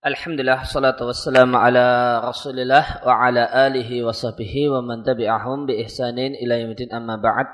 Alhamdulillah 0.00 0.64
salatu 0.64 1.12
wassalamu 1.12 1.60
ala 1.60 2.24
Rasulillah 2.24 3.04
wa 3.04 3.20
ala 3.20 3.68
alihi 3.68 4.00
wa 4.00 4.16
sahbihi 4.16 4.72
wa 4.72 4.80
man 4.80 5.04
tabi'ahum 5.04 5.68
bi 5.68 5.76
ihsanin 5.84 6.32
ila 6.40 6.56
yaumil 6.56 6.88
amma 6.88 7.20
ba'd. 7.20 7.44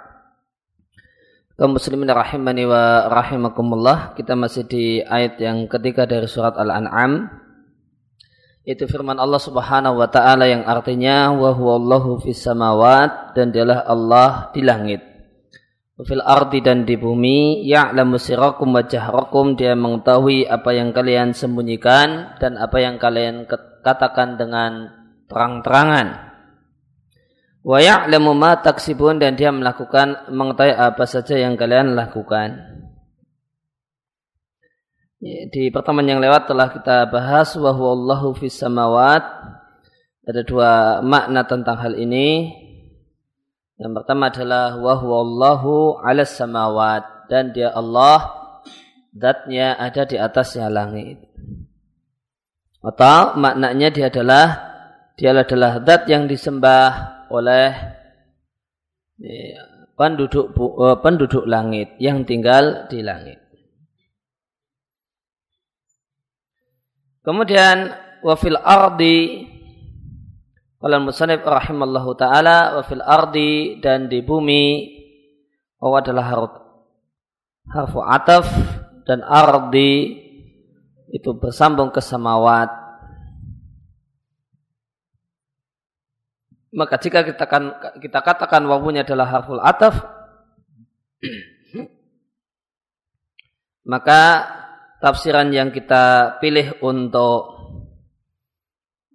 Kaum 1.58 1.74
muslimin 1.74 2.06
rahimani 2.06 2.62
wa 2.70 3.10
rahimakumullah, 3.10 4.14
kita 4.14 4.38
masih 4.38 4.62
di 4.62 5.02
ayat 5.02 5.42
yang 5.42 5.66
ketiga 5.66 6.06
dari 6.06 6.30
surat 6.30 6.54
Al-An'am. 6.54 7.26
Itu 8.62 8.86
firman 8.86 9.18
Allah 9.18 9.42
Subhanahu 9.42 9.98
wa 9.98 10.06
taala 10.06 10.46
yang 10.46 10.62
artinya 10.70 11.34
wa 11.34 11.50
huwallahu 11.50 12.22
fis 12.22 12.46
samawat 12.46 13.34
dan 13.34 13.50
dialah 13.50 13.82
Allah 13.90 14.54
di 14.54 14.62
langit 14.62 15.15
fil 16.04 16.20
ardi 16.20 16.60
dan 16.60 16.84
di 16.84 17.00
bumi 17.00 17.64
ya'lamu 17.64 18.20
sirakum 18.20 18.76
wa 18.76 18.84
jahrakum 18.84 19.56
dia 19.56 19.72
mengetahui 19.72 20.44
apa 20.44 20.76
yang 20.76 20.92
kalian 20.92 21.32
sembunyikan 21.32 22.36
dan 22.36 22.60
apa 22.60 22.76
yang 22.84 23.00
kalian 23.00 23.48
katakan 23.80 24.36
dengan 24.36 24.92
terang-terangan. 25.24 26.36
Wa 27.64 27.80
ya'lamu 27.80 28.36
ma 28.36 28.60
taksibun 28.60 29.16
dan 29.16 29.40
dia 29.40 29.48
melakukan 29.48 30.28
mengetahui 30.28 30.76
apa 30.76 31.04
saja 31.08 31.40
yang 31.40 31.56
kalian 31.56 31.96
lakukan. 31.96 32.76
Di 35.24 35.72
pertemuan 35.72 36.04
yang 36.04 36.20
lewat 36.20 36.44
telah 36.44 36.68
kita 36.76 37.08
bahas 37.08 37.56
wa 37.56 37.72
huwallahu 37.72 38.36
fis 38.36 38.60
samawat. 38.60 39.24
Ada 40.28 40.42
dua 40.44 41.00
makna 41.00 41.46
tentang 41.48 41.80
hal 41.80 41.96
ini 41.96 42.65
yang 43.76 43.92
pertama 43.92 44.32
adalah 44.32 44.80
wahwallahu 44.80 46.00
ala 46.00 46.24
samawat 46.24 47.28
dan 47.28 47.52
dia 47.52 47.68
Allah 47.76 48.32
zatnya 49.12 49.76
ada 49.76 50.08
di 50.08 50.16
atasnya 50.16 50.72
langit. 50.72 51.20
Atau 52.80 53.36
maknanya 53.36 53.92
dia 53.92 54.08
adalah 54.08 54.46
dia 55.16 55.36
adalah 55.36 55.80
zat 55.84 56.08
yang 56.08 56.24
disembah 56.24 56.88
oleh 57.28 57.72
penduduk 59.96 60.52
eh, 60.56 60.96
penduduk 61.00 61.44
langit 61.48 61.96
yang 62.00 62.24
tinggal 62.28 62.88
di 62.88 63.00
langit. 63.00 63.40
Kemudian 67.24 67.90
wafil 68.22 68.60
ardi 68.60 69.50
Qala 70.76 71.00
musannif 71.00 71.40
rahimallahu 71.40 72.12
taala 72.20 72.76
wa 72.76 72.82
fil 72.84 73.00
ardi 73.00 73.80
dan 73.80 74.12
di 74.12 74.20
bumi 74.20 74.64
bahwa 75.80 75.96
adalah 76.04 76.24
harf 76.28 76.52
harfu 77.72 78.00
ataf 78.04 78.46
dan 79.08 79.24
ardi 79.24 80.20
itu 81.10 81.30
bersambung 81.38 81.88
ke 81.94 82.04
samawat. 82.04 82.68
Maka 86.76 87.00
jika 87.00 87.24
kita, 87.24 87.48
kan, 87.48 87.72
kita 88.04 88.20
katakan 88.20 88.68
wawunya 88.68 89.00
adalah 89.00 89.24
harful 89.32 89.56
ataf 89.64 89.96
maka 93.86 94.44
tafsiran 94.98 95.48
yang 95.54 95.70
kita 95.70 96.36
pilih 96.42 96.76
untuk 96.82 97.55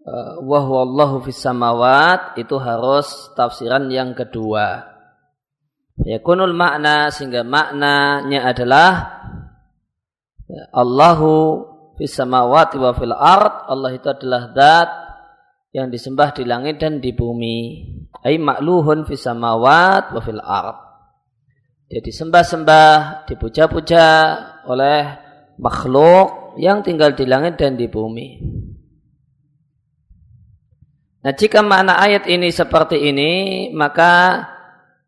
Eh, 0.01 0.35
wahwallahu 0.41 1.21
fis 1.29 1.37
samawat 1.37 2.33
itu 2.41 2.57
harus 2.57 3.29
tafsiran 3.37 3.85
yang 3.93 4.17
kedua. 4.17 4.81
Ya 6.01 6.17
kunul 6.17 6.57
makna 6.57 7.13
sehingga 7.13 7.45
maknanya 7.45 8.49
adalah 8.49 8.91
ya, 10.49 10.73
Allahu 10.73 11.33
fis 12.01 12.17
samawati 12.17 12.81
wa 12.81 12.97
fil 12.97 13.13
ard. 13.13 13.69
Allah 13.69 13.93
itu 13.93 14.09
adalah 14.09 14.49
zat 14.57 14.89
yang 15.69 15.93
disembah 15.93 16.33
di 16.33 16.49
langit 16.49 16.81
dan 16.81 16.97
di 16.97 17.13
bumi. 17.13 17.85
Ai 18.25 18.41
makluhun 18.41 19.05
fis 19.05 19.21
samawat 19.21 20.17
wa 20.17 20.21
fil 20.25 20.41
ard. 20.41 20.81
Dia 21.93 22.01
disembah-sembah, 22.01 23.29
dipuja-puja 23.29 24.05
oleh 24.65 25.01
makhluk 25.61 26.57
yang 26.57 26.81
tinggal 26.81 27.13
di 27.13 27.29
langit 27.29 27.61
dan 27.61 27.77
di 27.77 27.85
bumi. 27.85 28.27
Nah 31.21 31.33
jika 31.37 31.61
makna 31.61 32.01
ayat 32.01 32.25
ini 32.25 32.49
seperti 32.49 32.97
ini 32.97 33.31
maka 33.77 34.41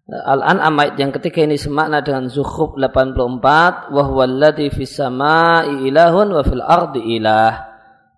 eh, 0.06 0.24
Al-An'am 0.30 0.78
ayat 0.78 0.96
yang 1.02 1.10
ketiga 1.10 1.42
ini 1.42 1.58
semakna 1.58 2.06
dengan 2.06 2.30
Zuhruf 2.30 2.78
84 2.78 3.90
wahwalladzi 3.90 4.70
fis 4.70 4.94
sama'i 4.94 5.90
ilahun 5.90 6.38
wa 6.38 6.42
fil 6.46 6.62
ardi 6.62 7.02
ilah 7.18 7.74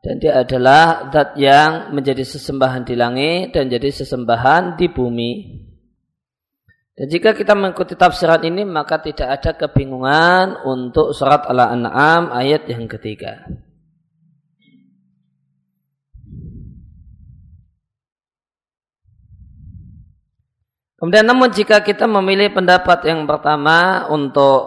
dan 0.05 0.21
dia 0.21 0.37
adalah 0.37 1.09
zat 1.09 1.33
yang 1.33 1.89
menjadi 1.89 2.21
sesembahan 2.21 2.85
di 2.85 2.93
langit 2.93 3.57
dan 3.57 3.73
jadi 3.73 3.89
sesembahan 3.89 4.77
di 4.77 4.85
bumi. 4.85 5.33
Dan 6.93 7.09
jika 7.09 7.33
kita 7.33 7.57
mengikuti 7.57 7.97
tafsiran 7.97 8.45
ini 8.45 8.69
maka 8.69 9.01
tidak 9.01 9.41
ada 9.41 9.57
kebingungan 9.57 10.61
untuk 10.61 11.09
surat 11.09 11.49
Al-An'am 11.49 12.29
ayat 12.29 12.69
yang 12.69 12.85
ketiga. 12.85 13.49
Kemudian 21.05 21.29
namun 21.29 21.53
jika 21.53 21.85
kita 21.85 22.09
memilih 22.09 22.49
pendapat 22.49 23.05
yang 23.05 23.29
pertama 23.29 24.09
untuk 24.09 24.61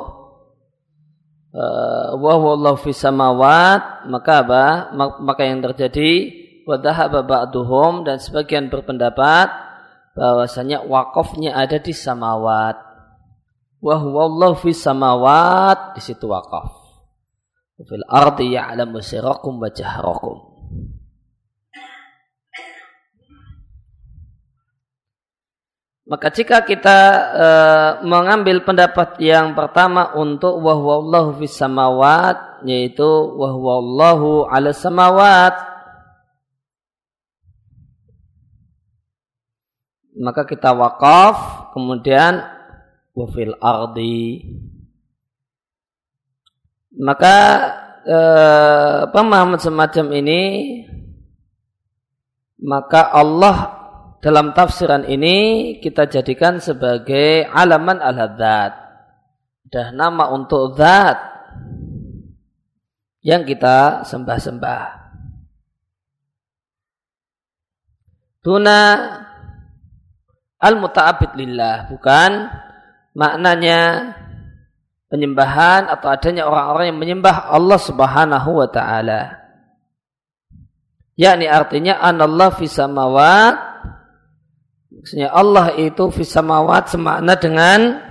uh, 1.50 2.14
wahwallahu 2.14 2.78
fis 2.78 3.02
samawat 3.02 4.06
maka 4.06 4.46
apa? 4.46 4.94
Maka 5.18 5.42
yang 5.42 5.66
terjadi 5.66 6.30
wadahaba 6.62 7.26
ba'duhum 7.26 8.06
dan 8.06 8.22
sebagian 8.22 8.70
berpendapat 8.70 9.50
bahwasanya 10.14 10.86
wakafnya 10.86 11.58
ada 11.58 11.82
di 11.82 11.90
samawat. 11.90 12.86
Wahwallahu 13.82 14.62
fis 14.62 14.78
samawat 14.78 15.98
di 15.98 16.06
situ 16.06 16.30
wakaf. 16.30 16.70
Fil 17.82 18.06
ardi 18.06 18.54
ya'lamu 18.54 19.02
sirakum 19.02 19.58
wa 19.58 19.66
jahrakum. 19.74 20.47
Maka 26.08 26.32
jika 26.32 26.64
kita 26.64 26.98
e, 27.36 27.46
mengambil 28.08 28.64
pendapat 28.64 29.20
yang 29.20 29.52
pertama 29.52 30.16
untuk 30.16 30.56
wahwallahu 30.56 31.36
fis 31.36 31.52
samawat 31.52 32.64
yaitu 32.64 33.04
wahwallahu 33.36 34.48
ala 34.48 34.72
samawat 34.72 35.52
maka 40.16 40.48
kita 40.48 40.72
wakaf 40.72 41.70
kemudian 41.76 42.40
wafil 43.12 43.52
ardi. 43.60 44.48
Maka 46.98 47.36
e, 48.02 48.18
pemahaman 49.12 49.60
semacam 49.60 50.06
ini 50.16 50.42
maka 52.58 53.12
Allah 53.12 53.77
dalam 54.18 54.50
tafsiran 54.50 55.06
ini 55.06 55.78
kita 55.78 56.10
jadikan 56.10 56.58
sebagai 56.58 57.46
alaman 57.46 58.02
al-hadat. 58.02 58.74
Dah 59.68 59.94
nama 59.94 60.32
untuk 60.34 60.74
zat 60.74 61.18
yang 63.22 63.46
kita 63.46 64.02
sembah-sembah. 64.02 64.84
Tuna 68.42 68.80
al-muta'abid 70.58 71.38
lillah. 71.38 71.86
Bukan 71.92 72.30
maknanya 73.14 74.14
penyembahan 75.12 75.86
atau 75.86 76.08
adanya 76.10 76.48
orang-orang 76.50 76.90
yang 76.90 76.98
menyembah 76.98 77.54
Allah 77.54 77.78
subhanahu 77.78 78.50
wa 78.50 78.68
ta'ala. 78.72 79.46
Yakni 81.18 81.46
artinya 81.50 82.02
anallah 82.02 82.54
fi 82.54 82.66
samawat 82.70 83.67
Maksudnya 84.98 85.30
Allah 85.30 85.74
itu 85.78 86.10
fisamawat 86.10 86.90
semakna 86.90 87.38
dengan 87.38 88.02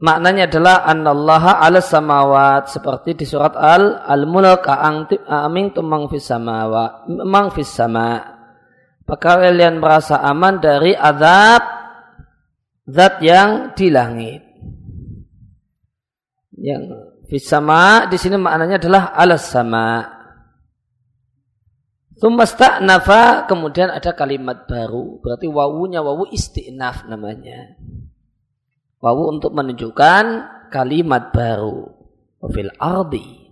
maknanya 0.00 0.48
adalah 0.48 0.76
anallaha 0.88 1.60
ala 1.60 1.84
samawat 1.84 2.70
seperti 2.70 3.18
di 3.18 3.24
surat 3.26 3.52
al 3.58 3.98
al 4.02 4.24
mulk 4.30 4.64
amin 5.26 5.74
tumang 5.74 6.06
fisamawa 6.06 7.02
mang 7.10 7.50
fisama 7.50 8.22
apakah 9.02 9.42
kalian 9.42 9.82
merasa 9.82 10.22
aman 10.22 10.62
dari 10.62 10.94
azab 10.94 11.62
zat 12.88 13.20
yang 13.20 13.76
di 13.76 13.88
langit? 13.92 14.42
Yang 16.58 16.82
fisama 17.28 18.08
di 18.08 18.16
sini 18.18 18.40
maknanya 18.40 18.80
adalah 18.80 19.02
alas 19.14 19.46
sama 19.46 20.17
nafa 22.82 23.46
kemudian 23.46 23.94
ada 23.94 24.10
kalimat 24.12 24.66
baru. 24.66 25.22
Berarti 25.22 25.46
wawunya 25.46 26.02
wawu 26.02 26.26
isti'naf 26.34 27.06
namanya. 27.06 27.78
Wawu 28.98 29.38
untuk 29.38 29.54
menunjukkan 29.54 30.24
kalimat 30.74 31.30
baru. 31.30 31.86
Fil 32.50 32.74
ardi. 32.78 33.46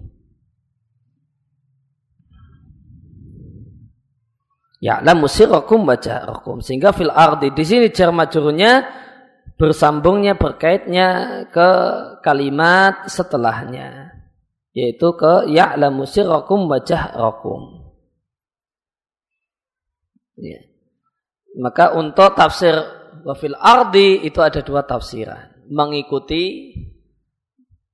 Ya'lamu 4.83 5.31
sirrakum 5.31 5.87
wa 5.87 5.95
jahrakum. 5.95 6.59
Sehingga 6.59 6.91
fil 6.91 7.15
ardi 7.15 7.55
di 7.55 7.63
sini 7.63 7.87
jar 7.95 8.11
bersambungnya 9.57 10.37
berkaitnya 10.37 11.09
ke 11.49 11.71
kalimat 12.21 13.09
setelahnya 13.09 14.13
yaitu 14.77 15.17
ke 15.17 15.49
ya'lamu 15.49 16.05
sirrakum 16.05 16.69
wa 16.69 16.77
jahrakum. 16.85 17.86
Ya. 20.37 20.61
Maka 21.57 21.97
untuk 21.97 22.37
tafsir 22.37 22.77
wafil 23.25 23.57
ardi 23.57 24.21
itu 24.23 24.39
ada 24.45 24.61
dua 24.61 24.85
tafsiran. 24.85 25.67
Mengikuti 25.73 26.73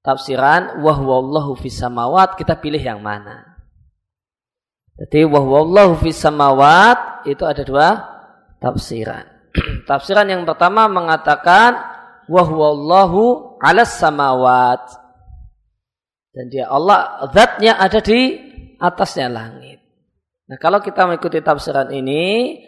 tafsiran 0.03 0.83
wahwallahu 0.83 1.55
fis 1.55 1.79
samawat 1.79 2.35
kita 2.35 2.59
pilih 2.59 2.83
yang 2.83 2.99
mana? 2.99 3.53
Jadi 4.99 5.25
wahwallahu 5.25 6.03
fis 6.03 6.19
samawat 6.19 7.25
itu 7.31 7.47
ada 7.47 7.63
dua 7.63 7.89
tafsiran. 8.59 9.25
tafsiran 9.91 10.27
yang 10.27 10.43
pertama 10.43 10.91
mengatakan 10.91 11.79
wahwallahu 12.27 13.57
alas 13.63 13.95
samawat. 13.99 14.83
Dan 16.33 16.49
dia 16.49 16.67
Allah 16.67 17.29
zatnya 17.31 17.77
ada 17.77 18.01
di 18.01 18.41
atasnya 18.81 19.29
langit. 19.29 19.82
Nah, 20.51 20.59
kalau 20.59 20.83
kita 20.83 21.07
mengikuti 21.07 21.39
tafsiran 21.39 21.91
ini, 21.95 22.59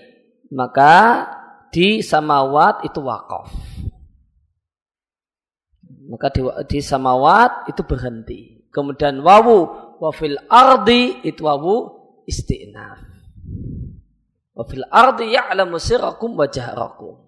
maka 0.55 1.26
di 1.75 1.99
samawat 2.00 2.87
itu 2.87 3.03
wakaf. 3.03 3.50
Maka 6.06 6.29
di, 6.31 6.41
di 6.71 6.79
samawat 6.79 7.73
itu 7.73 7.82
berhenti. 7.82 8.62
Kemudian 8.71 9.23
wawu 9.23 9.71
wafil 9.99 10.38
ardi 10.47 11.23
itu 11.26 11.43
wawu 11.47 11.91
istinaf. 12.26 12.99
Wa 14.55 14.62
fil 14.67 14.87
ardi 14.87 15.35
ya'lamu 15.35 15.79
sirrakum 15.82 16.38
wa 16.38 16.47
jahrakum. 16.47 17.25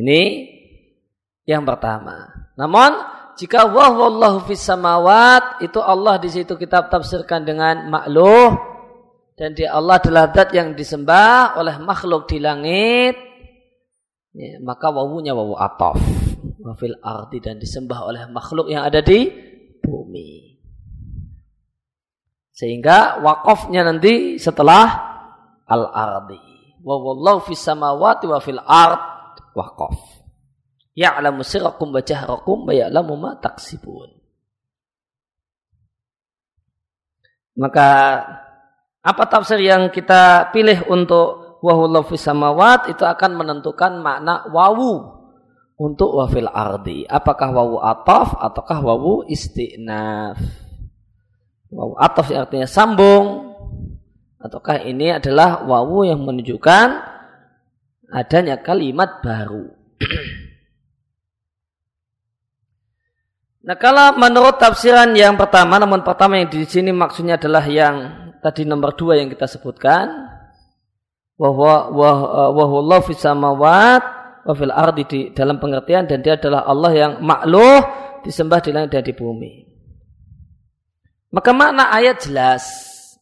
Ini 0.00 0.20
yang 1.44 1.68
pertama. 1.68 2.24
Namun 2.56 3.19
jika 3.40 3.64
wah 3.72 3.88
wallahu 3.88 4.44
fis 4.44 4.60
samawat 4.60 5.64
itu 5.64 5.80
Allah 5.80 6.20
di 6.20 6.28
situ 6.28 6.60
kita 6.60 6.92
tafsirkan 6.92 7.48
dengan 7.48 7.88
makluh 7.88 8.52
dan 9.40 9.56
dia 9.56 9.72
Allah 9.72 9.96
adalah 9.96 10.28
zat 10.36 10.52
yang 10.52 10.76
disembah 10.76 11.56
oleh 11.56 11.80
makhluk 11.80 12.28
di 12.28 12.36
langit 12.36 13.16
ya, 14.36 14.60
maka 14.60 14.92
wawunya 14.92 15.32
wawu 15.32 15.56
ataf 15.56 15.96
wafil 16.60 17.00
ardi 17.00 17.40
dan 17.40 17.56
disembah 17.56 18.04
oleh 18.04 18.28
makhluk 18.28 18.68
yang 18.68 18.84
ada 18.84 19.00
di 19.00 19.32
bumi 19.80 20.50
sehingga 22.60 23.24
wakafnya 23.24 23.88
nanti 23.88 24.36
setelah 24.36 24.84
al-ardi. 25.64 26.36
Wa 26.84 27.00
wallahu 27.00 27.48
fis 27.48 27.64
samawati 27.64 28.28
wa 28.28 28.36
ard 28.68 29.00
wakaf. 29.56 29.96
Ya'lamu 31.00 31.40
sirrakum 31.40 31.96
wa 31.96 32.04
jahrakum 32.04 32.68
wa 32.68 32.72
ya'lamu 32.76 33.16
ma 33.16 33.32
taksibun. 33.40 34.20
Maka 37.56 37.88
apa 39.00 39.24
tafsir 39.32 39.64
yang 39.64 39.88
kita 39.88 40.52
pilih 40.52 40.84
untuk 40.92 41.56
wahullahu 41.64 42.04
fis 42.12 42.20
samawat 42.20 42.92
itu 42.92 43.00
akan 43.00 43.32
menentukan 43.32 43.96
makna 43.96 44.44
wawu 44.52 45.24
untuk 45.80 46.20
wafil 46.20 46.52
ardi. 46.52 47.08
Apakah 47.08 47.48
wawu 47.48 47.80
ataf 47.80 48.36
ataukah 48.36 48.84
wawu 48.84 49.24
istinaf? 49.24 50.36
Wawu 51.72 51.96
ataf 51.96 52.28
artinya 52.28 52.68
sambung. 52.68 53.56
Ataukah 54.40 54.84
ini 54.84 55.16
adalah 55.16 55.64
wawu 55.64 56.04
yang 56.04 56.20
menunjukkan 56.24 56.88
adanya 58.12 58.60
kalimat 58.60 59.24
baru. 59.24 59.68
nah 63.70 63.78
kalau 63.78 64.18
menurut 64.18 64.58
tafsiran 64.58 65.14
yang 65.14 65.38
pertama, 65.38 65.78
namun 65.78 66.02
pertama 66.02 66.42
yang 66.42 66.50
di 66.50 66.66
sini 66.66 66.90
maksudnya 66.90 67.38
adalah 67.38 67.62
yang 67.70 67.94
tadi 68.42 68.66
nomor 68.66 68.98
dua 68.98 69.22
yang 69.22 69.30
kita 69.30 69.46
sebutkan. 69.46 70.10
Wahwa 71.38 71.94
wahullah 72.50 72.98
fis 73.06 73.22
samawat 73.22 74.02
wa 74.42 74.52
fil 74.58 74.74
ardi 74.74 75.06
di 75.06 75.20
dalam 75.30 75.62
pengertian 75.62 76.10
dan 76.10 76.18
dia 76.18 76.34
adalah 76.34 76.66
Allah 76.66 76.92
yang 76.98 77.12
makluh 77.22 77.80
disembah 78.26 78.58
di 78.58 78.74
langit 78.74 78.90
dan 78.90 79.06
di 79.06 79.14
bumi. 79.14 79.52
Maka 81.30 81.54
makna 81.54 81.94
ayat 81.94 82.26
jelas, 82.26 82.66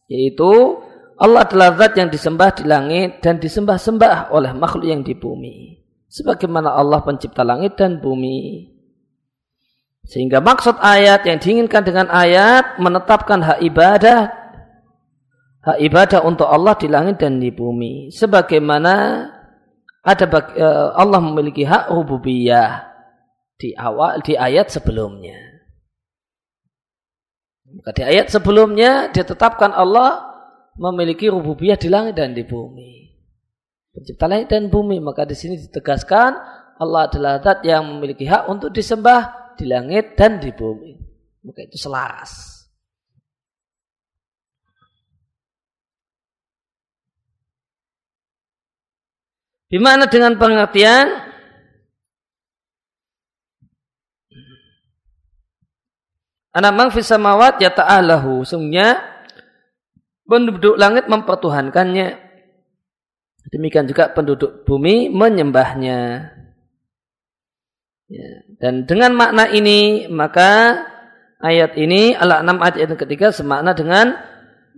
yaitu 0.09 0.81
Allah 1.19 1.45
adalah 1.45 1.77
zat 1.77 1.93
yang 1.93 2.09
disembah 2.09 2.49
di 2.57 2.63
langit 2.65 3.21
dan 3.21 3.37
disembah-sembah 3.37 4.33
oleh 4.33 4.49
makhluk 4.57 4.87
yang 4.87 5.05
di 5.05 5.13
bumi. 5.13 5.77
Sebagaimana 6.09 6.73
Allah 6.73 7.05
pencipta 7.05 7.45
langit 7.45 7.77
dan 7.77 8.01
bumi. 8.01 8.65
Sehingga 10.09 10.41
maksud 10.41 10.81
ayat 10.81 11.21
yang 11.29 11.37
diinginkan 11.37 11.85
dengan 11.85 12.09
ayat 12.09 12.81
menetapkan 12.81 13.45
hak 13.45 13.61
ibadah 13.61 14.33
hak 15.69 15.77
ibadah 15.85 16.25
untuk 16.25 16.49
Allah 16.49 16.73
di 16.73 16.89
langit 16.89 17.21
dan 17.21 17.37
di 17.37 17.53
bumi. 17.53 18.09
Sebagaimana 18.09 18.93
ada 20.01 20.25
eh, 20.57 20.89
Allah 20.97 21.21
memiliki 21.21 21.61
hak 21.61 21.93
rububiyah 21.93 22.89
di 23.61 23.77
awal 23.77 24.25
di 24.25 24.33
ayat 24.33 24.73
sebelumnya. 24.73 25.37
Maka 27.69 27.93
di 27.93 28.01
ayat 28.01 28.33
sebelumnya 28.33 29.13
ditetapkan 29.13 29.69
Allah 29.77 30.25
memiliki 30.73 31.29
rububiyah 31.29 31.77
di 31.77 31.85
langit 31.85 32.17
dan 32.17 32.33
di 32.33 32.41
bumi. 32.41 33.13
Pencipta 33.93 34.25
langit 34.25 34.49
dan 34.49 34.73
bumi. 34.73 34.97
Maka 34.97 35.29
di 35.29 35.37
sini 35.37 35.53
ditegaskan 35.53 36.33
Allah 36.81 37.05
adalah 37.05 37.37
zat 37.45 37.61
yang 37.61 37.85
memiliki 37.85 38.25
hak 38.25 38.49
untuk 38.49 38.73
disembah 38.73 39.38
di 39.59 39.67
langit 39.67 40.15
dan 40.15 40.39
di 40.39 40.55
bumi. 40.55 40.95
Maka 41.43 41.67
itu 41.67 41.75
selaras. 41.75 42.31
Di 49.69 49.77
mana 49.77 50.09
dengan 50.09 50.33
pengertian 50.39 51.29
Anak 56.49 56.73
mang 56.73 56.89
samawat 56.89 57.61
ya 57.61 57.69
ta'alahu. 57.69 58.41
Sungguhnya 58.41 58.97
penduduk 60.25 60.81
langit 60.81 61.05
mempertuhankannya. 61.05 62.17
Demikian 63.53 63.85
juga 63.85 64.09
penduduk 64.09 64.65
bumi 64.65 65.13
menyembahnya. 65.13 66.33
Ya. 68.09 68.41
Dan 68.57 68.89
dengan 68.89 69.13
makna 69.13 69.45
ini 69.53 70.09
maka 70.09 70.81
ayat 71.37 71.77
ini 71.77 72.17
al-6 72.17 72.57
ayat 72.57 72.75
yang 72.81 72.97
ketiga 72.97 73.29
semakna 73.29 73.77
dengan 73.77 74.17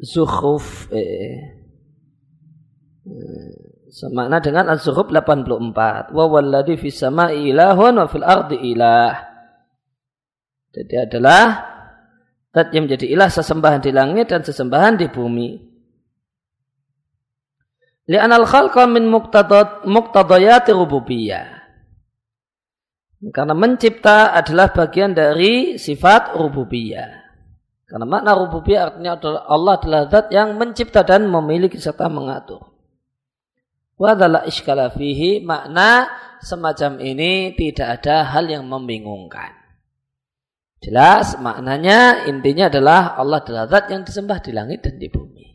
zuhruf. 0.03 0.91
Eh. 0.91 1.63
Semakna 3.91 4.43
dengan 4.43 4.67
az-zuhruf 4.71 5.15
84. 5.15 6.11
Wa 6.11 6.25
walladhi 6.27 6.75
fis 6.75 6.99
sama'i 6.99 7.55
ilahun 7.55 8.03
wa 8.03 8.07
fil 8.11 8.27
ardi 8.27 8.59
ilah. 8.75 9.15
Jadi 10.71 10.95
adalah 10.95 11.43
zat 12.51 12.71
yang 12.75 12.87
menjadi 12.87 13.07
ilah 13.15 13.27
sesembahan 13.31 13.83
di 13.83 13.91
langit 13.91 14.31
dan 14.31 14.43
sesembahan 14.43 14.99
di 14.99 15.07
bumi. 15.11 15.49
Li'anal 18.11 18.43
khalqa 18.43 18.87
min 18.91 19.07
muqtadayati 19.87 20.71
rububiyah. 20.75 21.60
Karena 23.29 23.53
mencipta 23.53 24.33
adalah 24.33 24.73
bagian 24.73 25.13
dari 25.13 25.77
sifat 25.77 26.33
rububiyah. 26.33 27.21
Karena 27.85 28.09
makna 28.09 28.33
rububiyah 28.33 28.89
artinya 28.89 29.13
adalah 29.13 29.41
Allah 29.45 29.73
adalah 29.77 30.01
zat 30.09 30.25
yang 30.33 30.57
mencipta 30.57 31.05
dan 31.05 31.29
memiliki 31.29 31.77
serta 31.77 32.09
mengatur. 32.09 32.73
Wadala 34.01 34.49
iskala 34.49 34.89
fihi 34.89 35.45
makna 35.45 36.09
semacam 36.41 36.97
ini 36.97 37.53
tidak 37.53 38.01
ada 38.01 38.25
hal 38.25 38.49
yang 38.49 38.65
membingungkan. 38.65 39.53
Jelas 40.81 41.37
maknanya 41.37 42.25
intinya 42.25 42.73
adalah 42.73 43.13
Allah 43.21 43.37
adalah 43.45 43.69
zat 43.69 43.93
yang 43.93 44.01
disembah 44.01 44.41
di 44.41 44.49
langit 44.49 44.81
dan 44.81 44.97
di 44.97 45.05
bumi. 45.05 45.45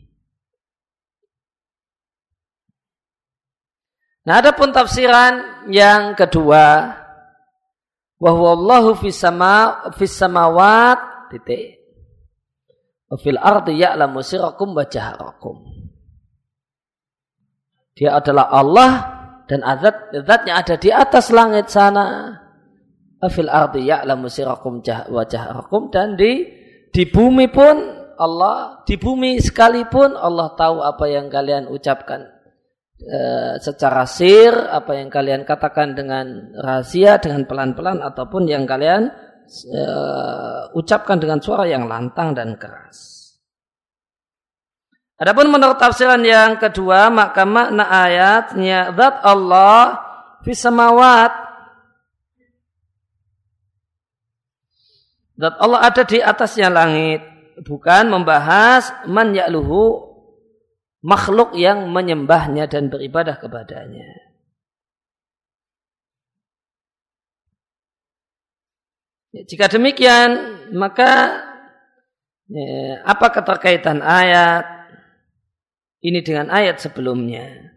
Nah, 4.23 4.39
ada 4.39 4.55
pun 4.55 4.71
tafsiran 4.71 5.67
yang 5.67 6.15
kedua 6.15 6.95
bahwa 8.17 8.53
Allahu 8.53 8.97
fis 8.97 9.17
sama 9.17 9.87
fis 9.97 10.13
samawat 10.13 11.29
titik. 11.33 11.77
Wa 13.07 13.15
fil 13.15 13.39
ardi 13.39 13.79
ya'lamu 13.79 14.19
sirrakum 14.19 14.75
wa 14.75 14.83
jaharakum. 14.83 15.63
Dia 17.97 18.21
adalah 18.21 18.51
Allah 18.53 18.91
dan 19.49 19.65
azat 19.65 20.13
zatnya 20.27 20.61
ada 20.61 20.75
di 20.77 20.89
atas 20.93 21.33
langit 21.33 21.71
sana. 21.71 22.35
Fil 23.33 23.49
ardi 23.49 23.89
ya'lamu 23.89 24.29
sirakum 24.29 24.85
wa 24.85 25.23
jahrakum 25.25 25.89
dan 25.89 26.13
di 26.13 26.45
di 26.93 27.03
bumi 27.09 27.49
pun 27.49 27.97
Allah 28.17 28.85
di 28.85 28.93
bumi 28.93 29.41
sekalipun 29.41 30.13
Allah 30.13 30.53
tahu 30.53 30.85
apa 30.85 31.05
yang 31.09 31.25
kalian 31.29 31.65
ucapkan 31.65 32.36
e, 33.01 33.21
secara 33.61 34.03
sir, 34.09 34.53
apa 34.53 34.97
yang 34.97 35.09
kalian 35.13 35.45
katakan 35.45 35.93
dengan 35.93 36.53
rahasia, 36.57 37.21
dengan 37.21 37.45
pelan-pelan 37.45 38.01
ataupun 38.01 38.49
yang 38.49 38.65
kalian 38.65 39.09
e, 39.69 39.83
ucapkan 40.73 41.21
dengan 41.21 41.37
suara 41.41 41.69
yang 41.69 41.85
lantang 41.85 42.33
dan 42.33 42.57
keras. 42.57 43.17
Adapun 45.17 45.49
menurut 45.49 45.81
tafsiran 45.81 46.21
yang 46.21 46.61
kedua, 46.61 47.09
maka 47.09 47.41
makna 47.41 47.89
ayatnya 47.89 48.93
zat 48.93 49.15
Allah 49.25 49.97
fi 50.45 50.53
samawat. 50.53 51.33
Zat 55.41 55.55
Allah 55.57 55.79
ada 55.89 56.01
di 56.05 56.21
atasnya 56.21 56.69
langit, 56.69 57.25
bukan 57.65 58.13
membahas 58.13 59.09
man 59.09 59.33
ya'luhu 59.33 60.05
makhluk 61.07 61.55
yang 61.55 61.87
menyembahnya 61.87 62.67
dan 62.67 62.91
beribadah 62.91 63.39
kepadanya. 63.39 64.11
Ya, 69.31 69.41
jika 69.47 69.71
demikian, 69.71 70.59
maka 70.75 71.31
ya, 72.51 72.99
apa 73.07 73.31
keterkaitan 73.31 74.03
ayat 74.03 74.67
ini 76.03 76.19
dengan 76.19 76.51
ayat 76.51 76.83
sebelumnya. 76.83 77.71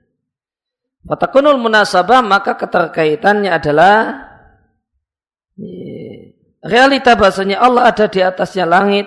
Fatakunul 1.07 1.57
munasabah 1.63 2.21
maka 2.21 2.59
keterkaitannya 2.59 3.49
adalah 3.49 4.27
realita 6.61 7.17
bahasanya 7.17 7.57
Allah 7.63 7.89
ada 7.89 8.05
di 8.11 8.21
atasnya 8.21 8.67
langit. 8.67 9.07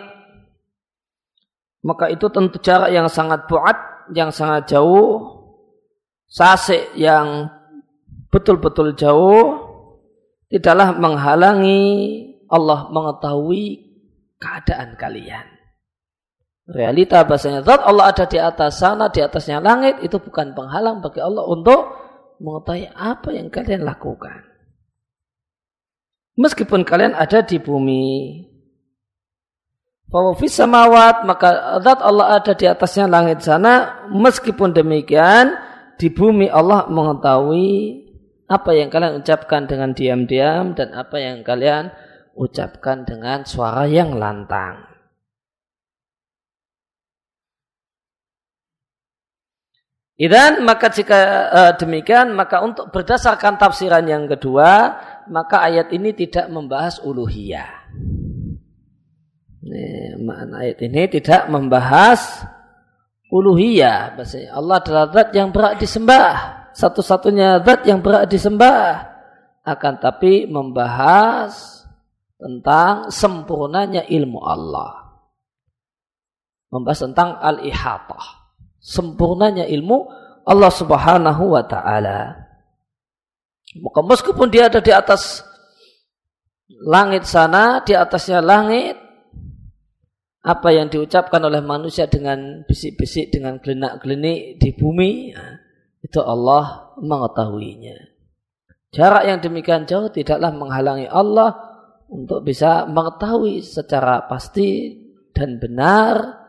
Maka 1.84 2.08
itu 2.08 2.32
tentu 2.32 2.64
jarak 2.64 2.96
yang 2.96 3.12
sangat 3.12 3.44
buat, 3.52 3.93
yang 4.12 4.34
sangat 4.34 4.76
jauh, 4.76 5.32
sasik 6.28 6.92
yang 7.00 7.48
betul-betul 8.28 8.92
jauh, 9.00 9.46
tidaklah 10.52 10.92
menghalangi 10.98 11.82
Allah 12.52 12.92
mengetahui 12.92 13.94
keadaan 14.42 15.00
kalian. 15.00 15.48
Realita 16.64 17.28
bahasanya 17.28 17.64
zat 17.64 17.84
Allah 17.84 18.16
ada 18.16 18.24
di 18.24 18.40
atas 18.40 18.80
sana, 18.80 19.12
di 19.12 19.20
atasnya 19.20 19.60
langit 19.60 20.00
itu 20.00 20.16
bukan 20.20 20.56
penghalang 20.56 21.04
bagi 21.04 21.20
Allah 21.20 21.44
untuk 21.48 21.92
mengetahui 22.40 22.88
apa 22.96 23.30
yang 23.36 23.48
kalian 23.52 23.84
lakukan. 23.84 24.48
Meskipun 26.40 26.82
kalian 26.88 27.14
ada 27.14 27.46
di 27.46 27.62
bumi. 27.62 28.06
Bahwa 30.14 30.38
samawat 30.38 31.26
maka 31.26 31.82
zat 31.82 31.98
Allah 32.06 32.38
ada 32.38 32.54
di 32.54 32.70
atasnya 32.70 33.10
langit 33.10 33.42
sana. 33.42 34.06
Meskipun 34.14 34.70
demikian 34.70 35.58
di 35.98 36.14
bumi 36.14 36.54
Allah 36.54 36.86
mengetahui 36.86 38.06
apa 38.46 38.78
yang 38.78 38.94
kalian 38.94 39.26
ucapkan 39.26 39.66
dengan 39.66 39.98
diam-diam 39.98 40.78
dan 40.78 40.94
apa 40.94 41.18
yang 41.18 41.42
kalian 41.42 41.90
ucapkan 42.38 43.10
dengan 43.10 43.42
suara 43.42 43.90
yang 43.90 44.14
lantang. 44.14 44.94
Idan 50.14 50.62
maka 50.62 50.94
jika 50.94 51.20
uh, 51.50 51.74
demikian 51.74 52.38
maka 52.38 52.62
untuk 52.62 52.94
berdasarkan 52.94 53.58
tafsiran 53.58 54.06
yang 54.06 54.30
kedua 54.30 54.94
maka 55.26 55.66
ayat 55.66 55.90
ini 55.90 56.14
tidak 56.14 56.54
membahas 56.54 57.02
uluhiyah. 57.02 57.83
Ini, 59.64 60.20
makna 60.20 60.60
ayat 60.68 60.80
ini 60.84 61.08
tidak 61.08 61.48
membahas 61.48 62.44
uluhiyah. 63.32 64.20
Bahasanya 64.20 64.52
Allah 64.60 64.76
adalah 64.84 65.06
zat 65.16 65.30
yang 65.32 65.50
berat 65.56 65.80
disembah. 65.80 66.32
Satu-satunya 66.76 67.64
zat 67.64 67.88
yang 67.88 68.04
berat 68.04 68.28
disembah. 68.28 69.08
Akan 69.64 70.04
tapi 70.04 70.44
membahas 70.44 71.88
tentang 72.36 73.08
sempurnanya 73.08 74.04
ilmu 74.04 74.44
Allah. 74.44 75.16
Membahas 76.68 77.08
tentang 77.08 77.40
al-ihatah 77.40 78.44
sempurnanya 78.84 79.64
ilmu 79.64 80.12
Allah 80.44 80.68
Subhanahu 80.68 81.56
wa 81.56 81.64
taala. 81.64 82.36
Maka 83.80 84.00
meskipun 84.04 84.52
dia 84.52 84.68
ada 84.68 84.84
di 84.84 84.92
atas 84.92 85.40
langit 86.84 87.24
sana, 87.24 87.80
di 87.82 87.96
atasnya 87.96 88.44
langit, 88.44 89.00
apa 90.44 90.76
yang 90.76 90.92
diucapkan 90.92 91.40
oleh 91.40 91.64
manusia 91.64 92.12
dengan 92.12 92.68
bisik-bisik, 92.68 93.32
dengan 93.32 93.64
gelenak-gelenik 93.64 94.60
di 94.60 94.70
bumi, 94.76 95.32
itu 96.04 96.20
Allah 96.20 96.92
mengetahuinya. 97.00 98.12
Jarak 98.92 99.24
yang 99.24 99.40
demikian 99.40 99.88
jauh 99.88 100.12
tidaklah 100.12 100.52
menghalangi 100.52 101.08
Allah 101.08 101.56
untuk 102.12 102.44
bisa 102.44 102.86
mengetahui 102.86 103.64
secara 103.64 104.28
pasti 104.28 105.00
dan 105.32 105.58
benar 105.58 106.44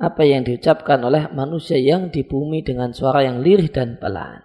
apa 0.00 0.22
yang 0.24 0.42
diucapkan 0.42 0.98
oleh 1.04 1.28
manusia 1.30 1.76
yang 1.76 2.08
di 2.08 2.24
bumi 2.24 2.64
dengan 2.64 2.90
suara 2.90 3.22
yang 3.22 3.44
lirih 3.44 3.68
dan 3.70 4.00
pelan. 4.00 4.42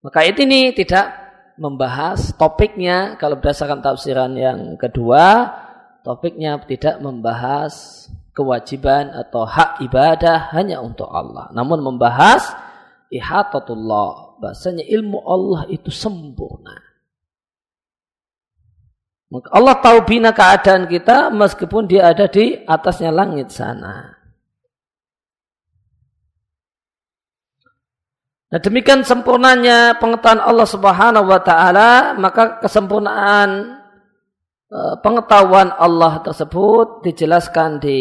Maka 0.00 0.24
itu 0.24 0.48
ini 0.48 0.72
tidak 0.72 1.27
membahas 1.58 2.32
topiknya 2.34 3.18
kalau 3.18 3.38
berdasarkan 3.38 3.82
tafsiran 3.82 4.32
yang 4.34 4.78
kedua, 4.78 5.50
topiknya 6.06 6.58
tidak 6.64 7.02
membahas 7.02 8.06
kewajiban 8.34 9.10
atau 9.10 9.42
hak 9.42 9.82
ibadah 9.82 10.54
hanya 10.54 10.78
untuk 10.78 11.10
Allah, 11.10 11.50
namun 11.50 11.82
membahas 11.82 12.54
ihatatullah, 13.10 14.38
bahasanya 14.42 14.86
ilmu 14.86 15.18
Allah 15.26 15.66
itu 15.70 15.90
sempurna. 15.90 16.88
Allah 19.52 19.76
tahu 19.84 20.08
bina 20.08 20.32
keadaan 20.32 20.88
kita 20.88 21.28
meskipun 21.28 21.84
dia 21.84 22.08
ada 22.08 22.24
di 22.24 22.56
atasnya 22.64 23.12
langit 23.12 23.52
sana. 23.52 24.17
Nah 28.48 28.60
demikian 28.64 29.04
sempurnanya 29.04 30.00
pengetahuan 30.00 30.40
Allah 30.40 30.64
Subhanahu 30.64 31.28
wa 31.28 31.40
taala, 31.44 32.16
maka 32.16 32.56
kesempurnaan 32.64 33.76
e, 34.72 34.78
pengetahuan 35.04 35.68
Allah 35.76 36.24
tersebut 36.24 37.04
dijelaskan 37.04 37.76
di 37.76 38.00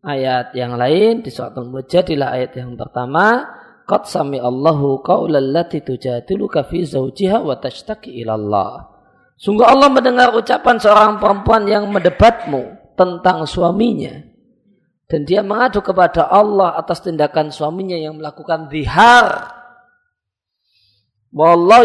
ayat 0.00 0.56
yang 0.56 0.80
lain 0.80 1.20
di 1.20 1.28
surat 1.28 1.52
Al-Mujadilah 1.52 2.32
ayat 2.32 2.56
yang 2.56 2.80
pertama, 2.80 3.44
qad 3.84 4.08
sami 4.08 4.40
Allahu 4.40 5.04
qaulal 5.04 5.52
lati 5.52 5.84
tujadiluka 5.84 6.64
fi 6.64 6.88
zawjiha 6.88 7.44
wa 7.44 7.52
tashtaki 7.60 8.24
ila 8.24 8.40
Allah. 8.40 8.72
Sungguh 9.36 9.68
Allah 9.68 9.92
mendengar 9.92 10.32
ucapan 10.32 10.80
seorang 10.80 11.20
perempuan 11.20 11.68
yang 11.68 11.92
mendebatmu 11.92 12.96
tentang 12.96 13.44
suaminya. 13.44 14.31
Dan 15.12 15.28
dia 15.28 15.44
mengadu 15.44 15.84
kepada 15.84 16.24
Allah 16.24 16.72
atas 16.80 17.04
tindakan 17.04 17.52
suaminya 17.52 18.00
yang 18.00 18.16
melakukan 18.16 18.72
zihar. 18.72 19.52
Wallahu 21.36 21.84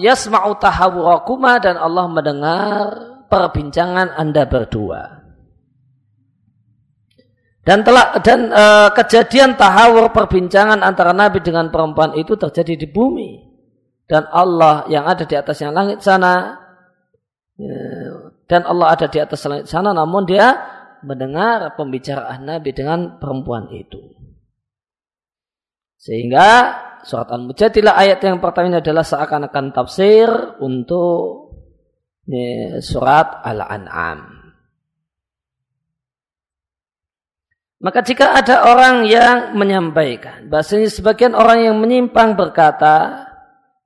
yasma'u 0.00 0.56
tahawurakuma 0.56 1.60
dan 1.60 1.76
Allah 1.76 2.08
mendengar 2.08 2.84
perbincangan 3.28 4.16
anda 4.16 4.48
berdua. 4.48 5.28
Dan 7.68 7.84
telah 7.84 8.16
dan 8.24 8.48
e, 8.48 8.64
kejadian 8.96 9.60
tahawur 9.60 10.08
perbincangan 10.16 10.80
antara 10.80 11.12
Nabi 11.12 11.44
dengan 11.44 11.68
perempuan 11.68 12.16
itu 12.16 12.32
terjadi 12.32 12.80
di 12.80 12.88
bumi. 12.88 13.44
Dan 14.08 14.24
Allah 14.32 14.88
yang 14.88 15.04
ada 15.04 15.28
di 15.28 15.36
atasnya 15.36 15.68
langit 15.68 16.00
sana 16.00 16.64
Ya. 17.58 17.74
dan 18.46 18.62
Allah 18.70 18.94
ada 18.94 19.10
di 19.10 19.18
atas 19.18 19.42
langit 19.50 19.66
sana 19.66 19.90
namun 19.90 20.22
dia 20.22 20.54
mendengar 21.04 21.74
pembicaraan 21.74 22.46
Nabi 22.46 22.70
dengan 22.72 23.20
perempuan 23.20 23.70
itu. 23.74 24.00
Sehingga 25.98 26.78
surat 27.02 27.28
Al-Mujadilah 27.30 27.94
ayat 27.98 28.22
yang 28.22 28.38
pertama 28.38 28.70
ini 28.70 28.78
adalah 28.78 29.02
seakan-akan 29.02 29.74
tafsir 29.74 30.30
untuk 30.62 31.50
surat 32.82 33.42
Al-An'am. 33.42 34.38
Maka 37.78 38.02
jika 38.02 38.34
ada 38.34 38.66
orang 38.66 39.06
yang 39.06 39.54
menyampaikan, 39.54 40.50
bahasanya 40.50 40.90
sebagian 40.90 41.38
orang 41.38 41.62
yang 41.62 41.76
menyimpang 41.78 42.34
berkata, 42.34 43.22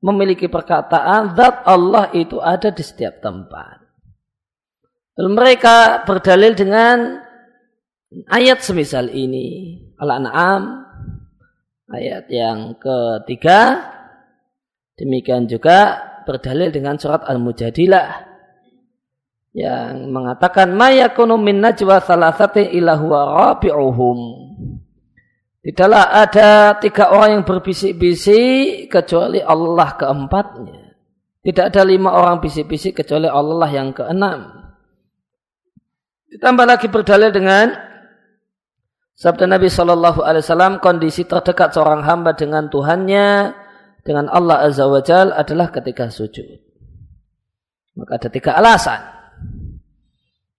memiliki 0.00 0.48
perkataan 0.48 1.36
zat 1.36 1.60
Allah 1.68 2.08
itu 2.16 2.40
ada 2.40 2.72
di 2.72 2.80
setiap 2.80 3.20
tempat. 3.20 3.81
Dan 5.12 5.36
mereka 5.36 6.02
berdalil 6.08 6.56
dengan 6.56 7.20
ayat 8.32 8.64
semisal 8.64 9.12
ini. 9.12 9.76
Al-An'am 10.00 10.82
ayat 11.92 12.26
yang 12.32 12.80
ketiga. 12.80 13.92
Demikian 14.96 15.48
juga 15.48 16.00
berdalil 16.24 16.72
dengan 16.72 16.96
surat 16.96 17.26
Al-Mujadilah 17.26 18.32
yang 19.52 20.08
mengatakan 20.08 20.72
mayakunu 20.72 21.36
min 21.36 21.60
najwa 21.60 22.00
salasatin 22.00 22.72
illa 22.72 22.96
huwa 22.96 23.52
rabi'uhum. 23.52 24.18
Tidaklah 25.62 26.04
ada 26.10 26.74
tiga 26.82 27.14
orang 27.14 27.38
yang 27.38 27.44
berbisik-bisik 27.46 28.90
kecuali 28.90 29.38
Allah 29.38 29.94
keempatnya. 29.94 30.98
Tidak 31.42 31.64
ada 31.70 31.82
lima 31.86 32.18
orang 32.18 32.42
bisik-bisik 32.42 32.98
kecuali 33.02 33.30
Allah 33.30 33.70
yang 33.70 33.94
keenam. 33.94 34.61
Ditambah 36.32 36.64
lagi 36.64 36.88
berdalil 36.88 37.28
dengan 37.28 37.76
sabda 39.12 39.44
Nabi 39.44 39.68
Shallallahu 39.68 40.24
Alaihi 40.24 40.42
Wasallam 40.42 40.80
kondisi 40.80 41.28
terdekat 41.28 41.76
seorang 41.76 42.00
hamba 42.08 42.32
dengan 42.32 42.72
Tuhannya 42.72 43.52
dengan 44.02 44.26
Allah 44.32 44.66
Azza 44.66 44.88
wa 44.88 45.04
Jal 45.04 45.30
adalah 45.30 45.68
ketika 45.68 46.08
sujud. 46.08 46.58
Maka 47.92 48.16
ada 48.16 48.28
tiga 48.32 48.56
alasan 48.56 49.00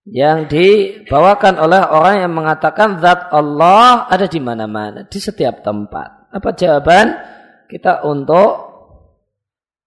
yang 0.04 0.52
dibawakan 0.52 1.64
oleh 1.64 1.80
orang 1.80 2.28
yang 2.28 2.34
mengatakan 2.36 3.00
zat 3.00 3.32
Allah 3.32 4.08
ada 4.12 4.28
di 4.28 4.40
mana-mana, 4.44 5.08
di 5.08 5.20
setiap 5.20 5.64
tempat. 5.64 6.30
Apa 6.34 6.52
jawaban 6.54 7.16
kita 7.72 8.04
untuk 8.04 8.52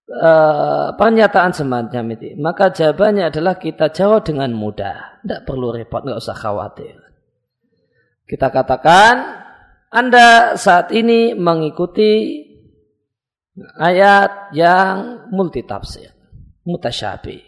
uh, 0.08 0.96
pernyataan 0.96 1.52
semacam 1.52 2.16
itu? 2.16 2.32
Maka 2.40 2.72
jawabannya 2.72 3.28
adalah 3.28 3.60
kita 3.60 3.92
jawab 3.92 4.24
dengan 4.24 4.56
mudah, 4.56 5.15
tidak 5.26 5.42
perlu 5.42 5.74
repot, 5.74 6.06
nggak 6.06 6.22
usah 6.22 6.38
khawatir. 6.38 6.94
Kita 8.26 8.50
katakan 8.54 9.42
Anda 9.90 10.54
saat 10.54 10.94
ini 10.94 11.34
mengikuti 11.34 12.42
ayat 13.78 14.54
yang 14.54 15.26
multitafsir, 15.34 16.14
mutasyabih. 16.62 17.42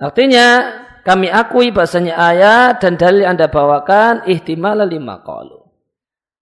Artinya 0.00 0.46
kami 1.04 1.28
akui 1.28 1.68
bahasanya 1.68 2.16
ayat 2.16 2.80
dan 2.80 2.96
dalil 2.96 3.28
Anda 3.28 3.52
bawakan 3.52 4.24
ihtimal 4.24 4.88
lima 4.88 5.20
qalu. 5.20 5.60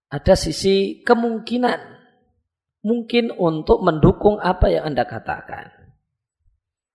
Ada 0.07 0.39
sisi 0.39 1.03
kemungkinan 1.03 1.79
mungkin 2.85 3.33
untuk 3.35 3.83
mendukung 3.83 4.39
apa 4.39 4.71
yang 4.71 4.93
Anda 4.93 5.03
katakan. 5.03 5.82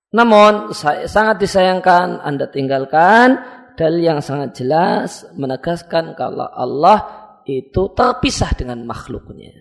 Namun 0.08 0.72
sangat 1.04 1.36
disayangkan 1.36 2.24
Anda 2.24 2.48
tinggalkan 2.48 3.36
dalil 3.76 4.00
yang 4.00 4.20
sangat 4.24 4.56
jelas 4.56 5.28
menegaskan 5.36 6.16
kalau 6.16 6.48
Allah 6.48 6.98
itu 7.44 7.92
terpisah 7.92 8.56
dengan 8.56 8.82
makhluknya 8.88 9.52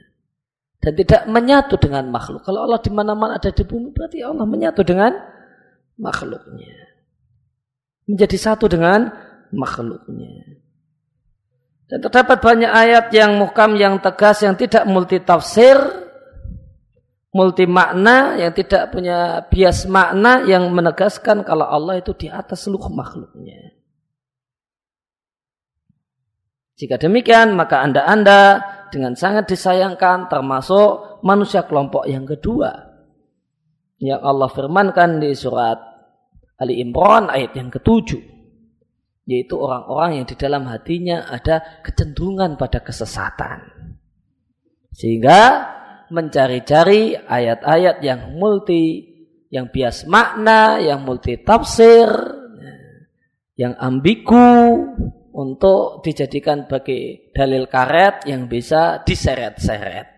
dan 0.79 0.93
tidak 0.95 1.27
menyatu 1.27 1.75
dengan 1.75 2.07
makhluk. 2.07 2.47
Kalau 2.47 2.63
Allah 2.63 2.79
di 2.79 2.91
mana-mana 2.91 3.37
ada 3.37 3.51
di 3.51 3.63
bumi 3.67 3.91
berarti 3.91 4.23
Allah 4.23 4.47
menyatu 4.47 4.81
dengan 4.87 5.11
makhluknya 5.99 6.87
menjadi 8.07 8.37
satu 8.39 8.71
dengan 8.71 9.11
makhluknya. 9.51 10.63
Dan 11.87 12.03
terdapat 12.03 12.43
banyak 12.43 12.71
ayat 12.71 13.05
yang 13.15 13.39
muhkam, 13.39 13.75
yang 13.79 13.99
tegas, 14.03 14.43
yang 14.43 14.59
tidak 14.59 14.83
multi 14.87 15.23
tafsir, 15.23 15.75
multi 17.37 17.69
makna, 17.69 18.33
yang 18.41 18.49
tidak 18.57 18.89
punya 18.89 19.45
bias 19.45 19.85
makna, 19.85 20.41
yang 20.49 20.73
menegaskan 20.73 21.45
kalau 21.45 21.69
Allah 21.69 22.01
itu 22.01 22.17
di 22.17 22.25
atas 22.33 22.65
seluruh 22.65 22.89
makhluknya. 22.89 23.77
Jika 26.77 26.97
demikian, 26.97 27.53
maka 27.53 27.85
anda-anda 27.85 28.61
dengan 28.89 29.13
sangat 29.13 29.49
disayangkan 29.49 30.29
termasuk 30.29 31.21
manusia 31.21 31.65
kelompok 31.65 32.09
yang 32.09 32.25
kedua. 32.25 32.73
Yang 33.97 34.21
Allah 34.21 34.49
firmankan 34.49 35.21
di 35.21 35.33
surat 35.33 35.77
Ali 36.57 36.81
Imran 36.81 37.29
ayat 37.29 37.53
yang 37.57 37.69
ketujuh. 37.69 38.21
Yaitu 39.27 39.59
orang-orang 39.59 40.21
yang 40.21 40.25
di 40.29 40.37
dalam 40.37 40.69
hatinya 40.69 41.25
ada 41.27 41.81
kecenderungan 41.81 42.55
pada 42.61 42.79
kesesatan. 42.79 43.59
Sehingga 44.93 45.65
mencari-cari 46.09 47.15
ayat-ayat 47.15 48.03
yang 48.03 48.35
multi, 48.35 49.07
yang 49.51 49.71
bias 49.71 50.07
makna, 50.07 50.79
yang 50.79 51.03
multi 51.07 51.39
tafsir, 51.39 52.07
yang 53.57 53.73
ambigu 53.79 54.77
untuk 55.33 56.01
dijadikan 56.01 56.65
sebagai 56.65 57.31
dalil 57.33 57.69
karet 57.69 58.25
yang 58.25 58.49
bisa 58.49 59.01
diseret-seret. 59.05 60.17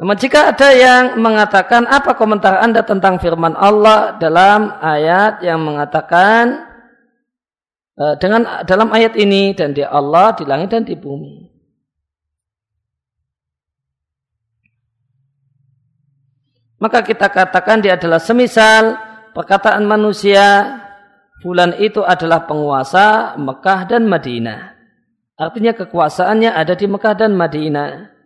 Namun 0.00 0.16
jika 0.16 0.48
ada 0.48 0.72
yang 0.72 1.20
mengatakan 1.20 1.84
apa 1.84 2.16
komentar 2.16 2.56
Anda 2.64 2.80
tentang 2.80 3.20
firman 3.20 3.52
Allah 3.52 4.16
dalam 4.16 4.72
ayat 4.80 5.44
yang 5.44 5.60
mengatakan 5.60 6.69
dengan 8.00 8.64
dalam 8.64 8.88
ayat 8.96 9.12
ini 9.20 9.52
dan 9.52 9.76
dia 9.76 9.92
Allah 9.92 10.32
di 10.32 10.48
langit 10.48 10.72
dan 10.72 10.88
di 10.88 10.96
bumi. 10.96 11.52
Maka 16.80 17.04
kita 17.04 17.28
katakan 17.28 17.84
dia 17.84 18.00
adalah 18.00 18.16
semisal 18.16 18.96
perkataan 19.36 19.84
manusia 19.84 20.80
bulan 21.44 21.76
itu 21.76 22.00
adalah 22.00 22.48
penguasa 22.48 23.36
Mekah 23.36 23.84
dan 23.84 24.08
Madinah. 24.08 24.80
Artinya 25.36 25.76
kekuasaannya 25.76 26.56
ada 26.56 26.72
di 26.72 26.88
Mekah 26.88 27.14
dan 27.16 27.36
Madinah. 27.36 28.16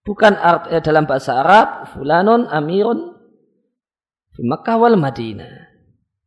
Bukan 0.00 0.32
art, 0.40 0.72
eh, 0.72 0.80
dalam 0.80 1.04
bahasa 1.04 1.36
Arab, 1.36 1.92
fulanun 1.92 2.48
amirun 2.48 3.12
di 4.32 4.42
Mekah 4.44 4.76
wal 4.80 4.96
Madinah. 4.96 5.69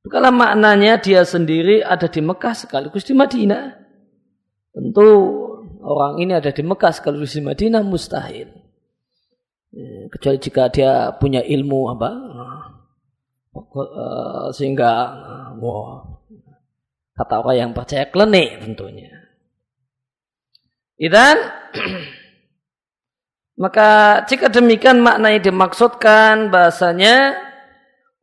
Bukanlah 0.03 0.35
maknanya 0.35 0.99
dia 0.99 1.23
sendiri 1.23 1.79
ada 1.79 2.11
di 2.11 2.19
Mekah 2.19 2.51
sekaligus 2.51 3.07
di 3.07 3.15
Madinah. 3.15 3.71
Tentu 4.75 5.07
orang 5.79 6.19
ini 6.19 6.35
ada 6.35 6.51
di 6.51 6.59
Mekah 6.59 6.91
sekaligus 6.91 7.39
di 7.39 7.41
Madinah 7.41 7.81
mustahil. 7.87 8.51
Eh, 9.73 10.05
kecuali 10.11 10.37
jika 10.37 10.69
dia 10.69 11.15
punya 11.17 11.41
ilmu 11.41 11.97
apa 11.97 12.09
eh, 13.55 14.47
sehingga 14.53 14.91
wow, 15.57 16.03
kata 17.15 17.35
orang 17.41 17.57
yang 17.57 17.71
percaya 17.71 18.11
klenik 18.11 18.59
tentunya. 18.59 19.09
Dan 20.99 21.35
Maka 23.53 24.21
jika 24.25 24.49
demikian 24.49 24.97
makna 25.05 25.29
yang 25.29 25.53
dimaksudkan 25.53 26.49
bahasanya 26.49 27.37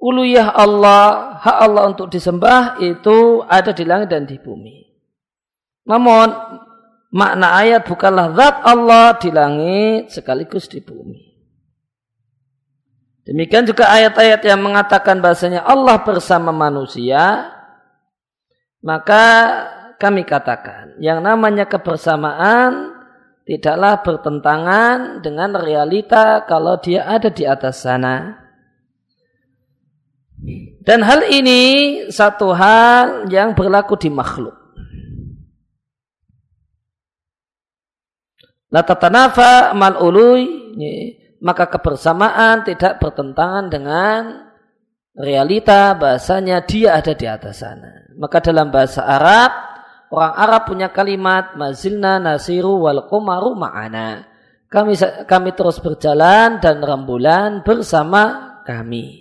uluyah 0.00 0.56
Allah, 0.56 1.36
hak 1.38 1.56
Allah 1.60 1.82
untuk 1.92 2.08
disembah 2.08 2.80
itu 2.80 3.44
ada 3.44 3.70
di 3.76 3.84
langit 3.84 4.08
dan 4.08 4.24
di 4.24 4.40
bumi. 4.40 4.88
Namun 5.84 6.32
makna 7.12 7.60
ayat 7.60 7.84
bukanlah 7.84 8.32
zat 8.32 8.56
Allah 8.64 9.14
di 9.20 9.28
langit 9.28 10.10
sekaligus 10.10 10.66
di 10.66 10.80
bumi. 10.80 11.30
Demikian 13.28 13.68
juga 13.68 13.92
ayat-ayat 13.92 14.42
yang 14.42 14.64
mengatakan 14.64 15.20
bahasanya 15.20 15.62
Allah 15.62 16.02
bersama 16.02 16.50
manusia, 16.50 17.52
maka 18.80 19.22
kami 20.00 20.24
katakan 20.24 20.96
yang 20.98 21.20
namanya 21.20 21.68
kebersamaan 21.68 22.96
tidaklah 23.44 24.00
bertentangan 24.00 25.20
dengan 25.20 25.52
realita 25.52 26.48
kalau 26.48 26.80
dia 26.80 27.04
ada 27.04 27.28
di 27.28 27.44
atas 27.44 27.84
sana. 27.84 28.39
Dan 30.81 31.05
hal 31.05 31.29
ini 31.29 31.62
satu 32.09 32.57
hal 32.57 33.29
yang 33.29 33.53
berlaku 33.53 34.00
di 34.00 34.09
makhluk. 34.09 34.57
La 38.70 38.87
tatanafa 38.87 39.74
mal 39.74 39.98
ului 40.00 40.72
maka 41.42 41.66
kebersamaan 41.68 42.62
tidak 42.64 43.03
bertentangan 43.03 43.66
dengan 43.68 44.20
realita 45.12 45.92
bahasanya 45.98 46.62
dia 46.64 46.96
ada 46.96 47.12
di 47.12 47.26
atas 47.26 47.61
sana. 47.61 48.09
Maka 48.16 48.38
dalam 48.40 48.70
bahasa 48.70 49.05
Arab 49.05 49.70
Orang 50.11 50.35
Arab 50.35 50.62
punya 50.66 50.90
kalimat 50.90 51.55
mazilna 51.55 52.18
nasiru 52.18 52.83
wal 52.83 53.07
kumaru 53.07 53.55
ma'ana. 53.55 54.26
Kami 54.66 54.98
kami 55.26 55.50
terus 55.55 55.79
berjalan 55.79 56.59
dan 56.59 56.83
rembulan 56.83 57.62
bersama 57.62 58.59
kami. 58.66 59.19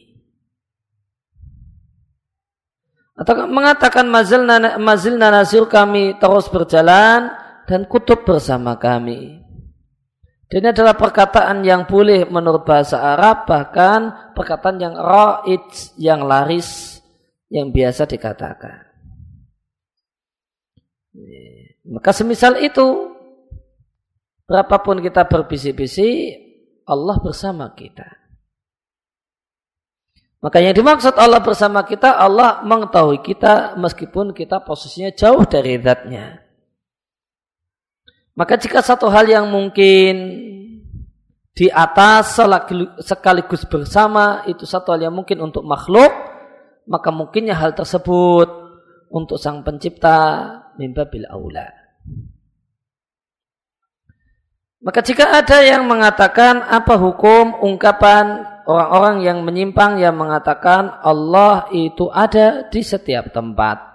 Atau 3.19 3.35
mengatakan 3.51 4.07
mazilna, 4.07 4.79
mazilna 4.79 5.27
nasir 5.27 5.67
kami 5.67 6.15
terus 6.23 6.47
berjalan 6.47 7.27
dan 7.67 7.83
kutub 7.83 8.23
bersama 8.23 8.79
kami. 8.79 9.43
Dan 10.49 10.65
ini 10.65 10.67
adalah 10.71 10.95
perkataan 10.97 11.61
yang 11.61 11.85
boleh 11.85 12.25
menurut 12.25 12.65
bahasa 12.65 12.97
Arab 12.97 13.45
bahkan 13.45 14.33
perkataan 14.33 14.81
yang 14.81 14.95
ra'id 14.97 15.61
yang 15.99 16.25
laris 16.25 16.97
yang 17.51 17.69
biasa 17.69 18.09
dikatakan. 18.09 18.89
Maka 21.85 22.09
semisal 22.15 22.57
itu, 22.65 23.13
berapapun 24.49 25.05
kita 25.05 25.27
berbisi-bisi, 25.29 26.33
Allah 26.87 27.17
bersama 27.21 27.69
kita. 27.77 28.09
Maka 30.39 30.63
yang 30.63 30.71
dimaksud 30.71 31.19
Allah 31.19 31.43
bersama 31.43 31.83
kita, 31.83 32.15
Allah 32.15 32.63
mengetahui 32.63 33.19
kita 33.19 33.75
meskipun 33.75 34.31
kita 34.31 34.63
posisinya 34.63 35.11
jauh 35.11 35.43
dari 35.43 35.75
zatnya. 35.83 36.39
Maka 38.39 38.55
jika 38.55 38.79
satu 38.79 39.11
hal 39.11 39.27
yang 39.27 39.51
mungkin 39.51 40.15
di 41.51 41.67
atas 41.67 42.39
sekaligus 43.03 43.67
bersama 43.67 44.47
itu 44.47 44.63
satu 44.63 44.95
hal 44.95 45.11
yang 45.11 45.15
mungkin 45.15 45.43
untuk 45.43 45.67
makhluk, 45.67 46.07
maka 46.87 47.11
mungkinnya 47.11 47.59
hal 47.59 47.75
tersebut 47.75 48.47
untuk 49.11 49.35
sang 49.35 49.59
pencipta 49.67 50.47
mimba 50.79 51.03
bil 51.11 51.27
aula. 51.27 51.67
Maka 54.79 55.03
jika 55.03 55.35
ada 55.35 55.59
yang 55.59 55.83
mengatakan 55.83 56.63
apa 56.63 56.95
hukum 56.95 57.59
ungkapan 57.59 58.48
orang-orang 58.69 59.25
yang 59.25 59.41
menyimpang 59.41 59.97
yang 59.97 60.13
mengatakan 60.13 61.01
Allah 61.01 61.65
itu 61.73 62.05
ada 62.13 62.69
di 62.69 62.85
setiap 62.85 63.33
tempat. 63.33 63.89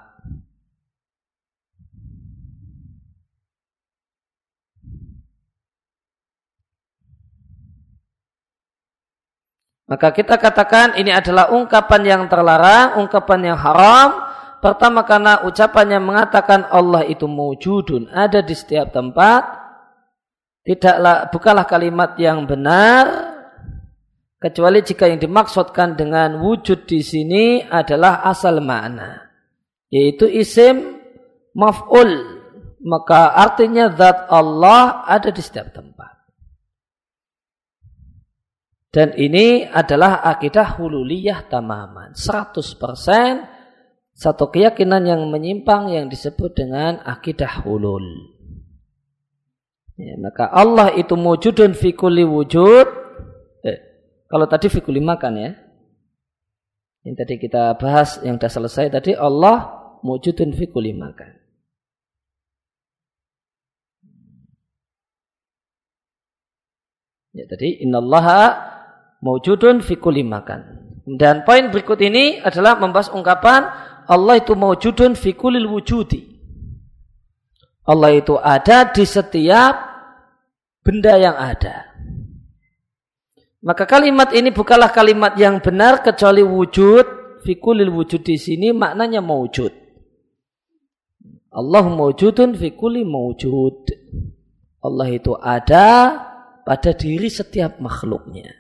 Maka 9.84 10.10
kita 10.10 10.40
katakan 10.40 10.98
ini 10.98 11.14
adalah 11.14 11.54
ungkapan 11.54 12.02
yang 12.02 12.22
terlarang, 12.26 12.98
ungkapan 12.98 13.54
yang 13.54 13.58
haram. 13.60 14.26
Pertama 14.58 15.04
karena 15.04 15.44
ucapannya 15.44 16.00
mengatakan 16.00 16.66
Allah 16.72 17.04
itu 17.04 17.28
mewujudun, 17.28 18.10
ada 18.10 18.40
di 18.40 18.56
setiap 18.56 18.90
tempat. 18.90 19.44
Tidaklah 20.64 21.28
bukanlah 21.28 21.68
kalimat 21.68 22.16
yang 22.16 22.48
benar 22.48 23.23
kecuali 24.44 24.84
jika 24.84 25.08
yang 25.08 25.16
dimaksudkan 25.16 25.96
dengan 25.96 26.44
wujud 26.44 26.84
di 26.84 27.00
sini 27.00 27.64
adalah 27.64 28.20
asal 28.28 28.60
makna 28.60 29.24
yaitu 29.94 30.26
isim 30.26 30.98
maf'ul. 31.54 32.42
Maka 32.84 33.32
artinya 33.32 33.88
zat 33.96 34.28
Allah 34.28 35.08
ada 35.08 35.32
di 35.32 35.40
setiap 35.40 35.72
tempat. 35.72 36.12
Dan 38.92 39.16
ini 39.16 39.64
adalah 39.64 40.20
akidah 40.20 40.76
hululiyah 40.76 41.48
tamaman. 41.48 42.12
100% 42.12 42.52
satu 44.12 44.44
keyakinan 44.52 45.02
yang 45.08 45.24
menyimpang 45.32 45.96
yang 45.96 46.12
disebut 46.12 46.52
dengan 46.52 47.00
akidah 47.02 47.64
hulul. 47.64 48.04
Ya, 49.96 50.20
maka 50.20 50.52
Allah 50.52 50.92
itu 50.92 51.16
wujudun 51.16 51.72
fi 51.72 51.96
kulli 51.96 52.22
wujud 52.22 53.03
kalau 54.34 54.50
tadi 54.50 54.66
fikul 54.66 54.98
makan 54.98 55.32
ya. 55.38 55.50
Yang 57.06 57.14
tadi 57.22 57.34
kita 57.38 57.78
bahas 57.78 58.18
yang 58.26 58.42
sudah 58.42 58.50
selesai 58.50 58.90
tadi 58.90 59.14
Allah 59.14 59.70
mujudun 60.02 60.50
fikul 60.50 60.90
makan. 60.90 61.44
Ya 67.34 67.46
tadi 67.50 67.82
innallaha 67.82 68.74
mawjudun 69.18 69.82
fi 69.82 69.98
kulli 69.98 70.22
makan. 70.22 70.82
Dan 71.04 71.42
poin 71.42 71.68
berikut 71.68 71.98
ini 72.00 72.38
adalah 72.42 72.78
membahas 72.78 73.10
ungkapan 73.10 73.66
Allah 74.06 74.38
itu 74.38 74.54
mawjudun 74.54 75.18
fi 75.18 75.34
kullil 75.34 75.66
wujudi. 75.66 76.30
Allah 77.84 78.16
itu 78.16 78.38
ada 78.40 78.88
di 78.88 79.04
setiap 79.04 79.74
benda 80.80 81.20
yang 81.20 81.36
ada. 81.36 81.90
Maka 83.64 83.88
kalimat 83.88 84.28
ini 84.36 84.52
bukanlah 84.52 84.92
kalimat 84.92 85.32
yang 85.40 85.64
benar 85.64 86.04
kecuali 86.04 86.44
wujud. 86.44 87.24
Fikulil 87.40 87.88
wujud 87.88 88.20
di 88.20 88.36
sini 88.36 88.72
maknanya 88.76 89.24
mewujud. 89.24 89.72
Allah 91.48 91.84
mewujudun 91.88 92.56
fikuli 92.60 93.08
mewujud. 93.08 93.88
Allah 94.84 95.08
itu 95.08 95.32
ada 95.40 95.88
pada 96.68 96.92
diri 96.92 97.32
setiap 97.32 97.80
makhluknya. 97.80 98.52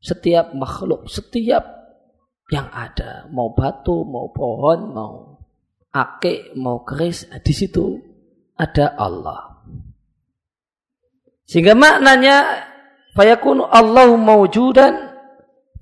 Setiap 0.00 0.56
makhluk, 0.56 1.04
setiap 1.12 1.68
yang 2.48 2.72
ada. 2.72 3.28
Mau 3.28 3.52
batu, 3.52 4.08
mau 4.08 4.32
pohon, 4.32 4.78
mau 4.88 5.12
akik, 5.92 6.56
mau 6.56 6.80
keris. 6.80 7.28
Di 7.44 7.52
situ 7.52 8.00
ada 8.56 8.96
Allah. 8.96 9.60
Sehingga 11.44 11.76
maknanya 11.76 12.68
fayakunu 13.18 13.66
Allahu 13.66 14.14
mawjudan 14.14 14.94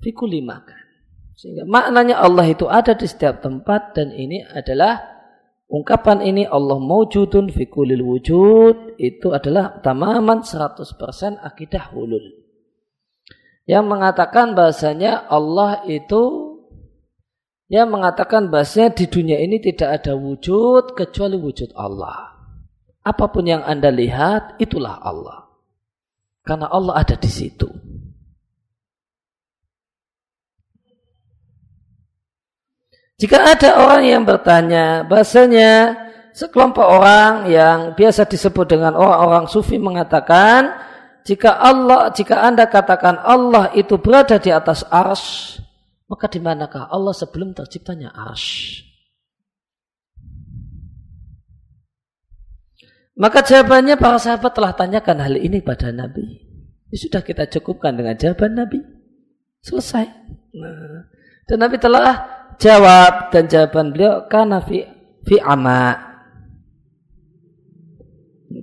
fi 0.01 0.09
makan. 0.41 0.81
Sehingga 1.37 1.69
maknanya 1.69 2.17
Allah 2.17 2.49
itu 2.49 2.65
ada 2.65 2.97
di 2.97 3.05
setiap 3.05 3.45
tempat 3.45 3.93
dan 3.93 4.09
ini 4.09 4.41
adalah 4.41 5.05
ungkapan 5.69 6.25
ini 6.25 6.49
Allah 6.49 6.81
mawjudun 6.81 7.53
fi 7.53 7.69
kullil 7.69 8.01
wujud 8.01 8.97
itu 8.97 9.29
adalah 9.29 9.77
tamaman 9.85 10.41
100% 10.41 10.97
akidah 11.37 11.93
hulul. 11.93 12.25
Yang 13.69 13.85
mengatakan 13.85 14.57
bahasanya 14.57 15.29
Allah 15.29 15.85
itu 15.85 16.57
yang 17.67 17.91
mengatakan 17.91 18.49
bahasanya 18.49 18.95
di 18.95 19.05
dunia 19.11 19.37
ini 19.37 19.59
tidak 19.59 20.01
ada 20.01 20.17
wujud 20.17 20.97
kecuali 20.97 21.37
wujud 21.37 21.75
Allah. 21.77 22.33
Apa 23.03 23.29
pun 23.29 23.45
yang 23.45 23.61
Anda 23.61 23.91
lihat 23.93 24.57
itulah 24.57 24.97
Allah. 25.03 25.46
Karena 26.47 26.71
Allah 26.71 27.03
ada 27.03 27.19
di 27.19 27.27
situ. 27.27 27.67
Jika 33.19 33.51
ada 33.51 33.83
orang 33.83 34.03
yang 34.07 34.23
bertanya, 34.23 35.03
bahasanya 35.03 35.97
sekelompok 36.37 36.85
orang 36.85 37.49
yang 37.49 37.77
biasa 37.97 38.29
disebut 38.29 38.69
dengan 38.69 38.93
orang-orang 38.95 39.49
sufi 39.49 39.75
mengatakan, 39.81 40.71
jika 41.27 41.59
Allah, 41.59 42.13
jika 42.15 42.39
anda 42.39 42.69
katakan 42.69 43.19
Allah 43.19 43.73
itu 43.75 43.99
berada 43.99 44.39
di 44.39 44.53
atas 44.53 44.87
ars, 44.87 45.57
maka 46.07 46.31
di 46.31 46.39
manakah 46.39 46.87
Allah 46.87 47.11
sebelum 47.11 47.51
terciptanya 47.51 48.15
ars? 48.15 48.86
Maka 53.17 53.41
jawabannya 53.41 53.97
para 53.97 54.21
sahabat 54.21 54.53
telah 54.53 54.77
tanyakan 54.77 55.17
hal 55.25 55.35
ini 55.41 55.57
pada 55.65 55.89
Nabi. 55.89 56.37
Ini 56.93 56.97
sudah 57.01 57.25
kita 57.25 57.49
cukupkan 57.49 57.97
dengan 57.97 58.13
jawaban 58.13 58.53
Nabi. 58.53 58.77
Selesai. 59.65 60.05
Nah, 60.53 61.09
dan 61.49 61.57
Nabi 61.57 61.81
telah 61.81 62.13
jawab 62.61 63.33
dan 63.33 63.49
jawaban 63.49 63.89
beliau 63.89 64.29
karena 64.29 64.61
fi 64.61 64.85
fi 65.25 65.41
ama. 65.41 65.97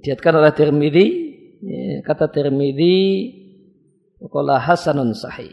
Diatkan 0.04 0.38
oleh 0.38 0.52
Tirmidzi, 0.54 1.06
ya, 1.60 2.00
kata 2.06 2.30
Tirmidzi, 2.30 2.96
qala 4.30 4.62
hasanun 4.62 5.18
sahih. 5.18 5.50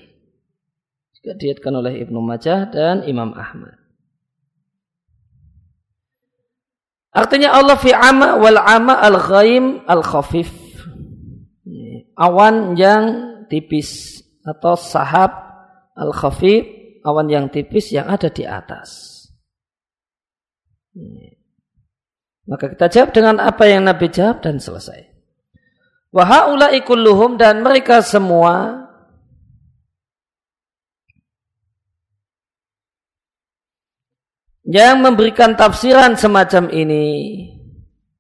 Juga 1.18 1.42
diatkan 1.42 1.74
oleh 1.74 2.06
Ibnu 2.06 2.22
Majah 2.22 2.70
dan 2.70 3.02
Imam 3.10 3.34
Ahmad. 3.34 3.81
Artinya 7.12 7.60
Allah 7.60 7.76
fi 7.76 7.92
ama 7.92 8.40
wal 8.40 8.56
ama 8.56 8.96
al 8.96 9.20
ghaim 9.20 9.84
al 9.84 10.00
khafif. 10.00 10.48
Awan 12.16 12.80
yang 12.80 13.04
tipis 13.52 14.22
atau 14.48 14.80
sahab 14.80 15.32
al 15.96 16.16
khafif, 16.16 16.64
awan 17.04 17.28
yang 17.28 17.46
tipis 17.52 17.92
yang 17.92 18.08
ada 18.08 18.32
di 18.32 18.48
atas. 18.48 19.20
Maka 22.48 22.72
kita 22.72 22.88
jawab 22.92 23.10
dengan 23.16 23.36
apa 23.40 23.64
yang 23.68 23.88
Nabi 23.88 24.12
jawab 24.12 24.44
dan 24.44 24.60
selesai. 24.60 25.08
Wahaulai 26.12 26.84
kulluhum 26.84 27.40
dan 27.40 27.64
mereka 27.64 28.04
semua 28.04 28.88
yang 34.72 35.04
memberikan 35.04 35.60
tafsiran 35.60 36.16
semacam 36.16 36.72
ini, 36.72 37.08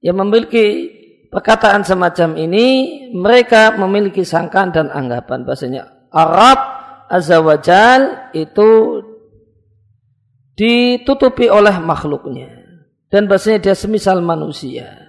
yang 0.03 0.19
memiliki 0.19 0.91
perkataan 1.31 1.87
semacam 1.87 2.35
ini, 2.35 2.67
mereka 3.15 3.71
memiliki 3.79 4.27
sangkaan 4.27 4.75
dan 4.75 4.91
anggapan 4.91 5.47
bahasanya 5.47 6.11
Arab 6.11 6.59
Azza 7.07 7.39
wa 7.39 7.55
Jal 7.55 8.31
itu 8.35 8.99
ditutupi 10.59 11.47
oleh 11.47 11.79
makhluknya 11.79 12.51
dan 13.07 13.31
bahasanya 13.31 13.71
dia 13.71 13.75
semisal 13.75 14.19
manusia. 14.19 14.99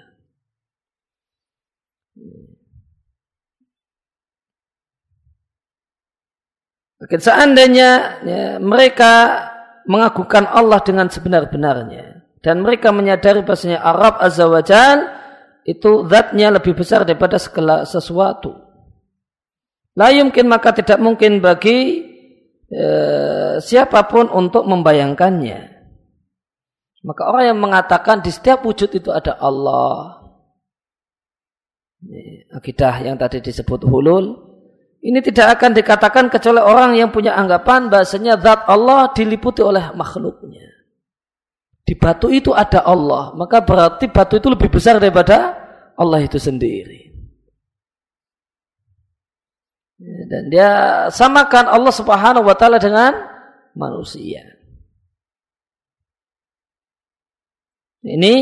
Mungkin 7.03 7.19
seandainya 7.19 7.91
ya, 8.23 8.47
mereka 8.63 9.43
mengagungkan 9.87 10.47
Allah 10.47 10.79
dengan 10.83 11.11
sebenar-benarnya 11.11 12.23
dan 12.43 12.63
mereka 12.63 12.91
menyadari 12.91 13.47
bahasanya 13.47 13.79
Arab 13.81 14.19
Azza 14.19 14.51
wa 14.51 14.63
itu 15.63 15.91
zatnya 16.11 16.51
lebih 16.51 16.75
besar 16.75 17.07
daripada 17.07 17.39
segala 17.39 17.87
sesuatu. 17.87 18.59
La 19.95 20.11
mungkin 20.11 20.51
maka 20.51 20.75
tidak 20.75 20.99
mungkin 20.99 21.39
bagi 21.39 22.03
eh, 22.67 23.63
siapa 23.63 24.11
pun 24.11 24.27
untuk 24.27 24.67
membayangkannya. 24.67 25.71
Maka 27.03 27.23
orang 27.31 27.45
yang 27.55 27.59
mengatakan 27.59 28.23
di 28.23 28.31
setiap 28.31 28.63
wujud 28.63 28.91
itu 28.95 29.11
ada 29.11 29.39
Allah. 29.39 30.23
Akidah 32.51 33.07
yang 33.07 33.15
tadi 33.19 33.39
disebut 33.39 33.87
hulul. 33.87 34.52
Ini 35.03 35.19
tidak 35.19 35.59
akan 35.59 35.75
dikatakan 35.75 36.31
kecuali 36.31 36.63
orang 36.63 36.95
yang 36.95 37.11
punya 37.11 37.35
anggapan 37.35 37.91
bahasanya 37.91 38.39
zat 38.39 38.71
Allah 38.71 39.11
diliputi 39.11 39.59
oleh 39.59 39.91
makhluknya. 39.99 40.63
Di 41.83 41.99
batu 41.99 42.31
itu 42.31 42.55
ada 42.55 42.87
Allah. 42.87 43.35
Maka 43.35 43.67
berarti 43.67 44.07
batu 44.07 44.39
itu 44.39 44.47
lebih 44.47 44.71
besar 44.71 45.03
daripada 45.03 45.59
Allah 45.99 46.23
itu 46.23 46.39
sendiri. 46.39 47.11
Dan 50.31 50.51
dia 50.55 50.71
samakan 51.11 51.67
Allah 51.67 51.91
subhanahu 51.95 52.47
wa 52.47 52.55
ta'ala 52.55 52.79
dengan 52.79 53.11
manusia. 53.75 54.43
Ini 58.07 58.35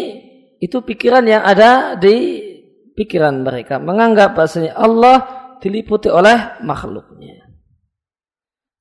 itu 0.61 0.77
pikiran 0.85 1.25
yang 1.25 1.41
ada 1.41 1.97
di 1.97 2.45
pikiran 2.93 3.45
mereka. 3.45 3.81
Menganggap 3.81 4.37
bahasanya 4.37 4.77
Allah 4.77 5.40
diliputi 5.61 6.09
oleh 6.09 6.61
makhluknya. 6.65 7.51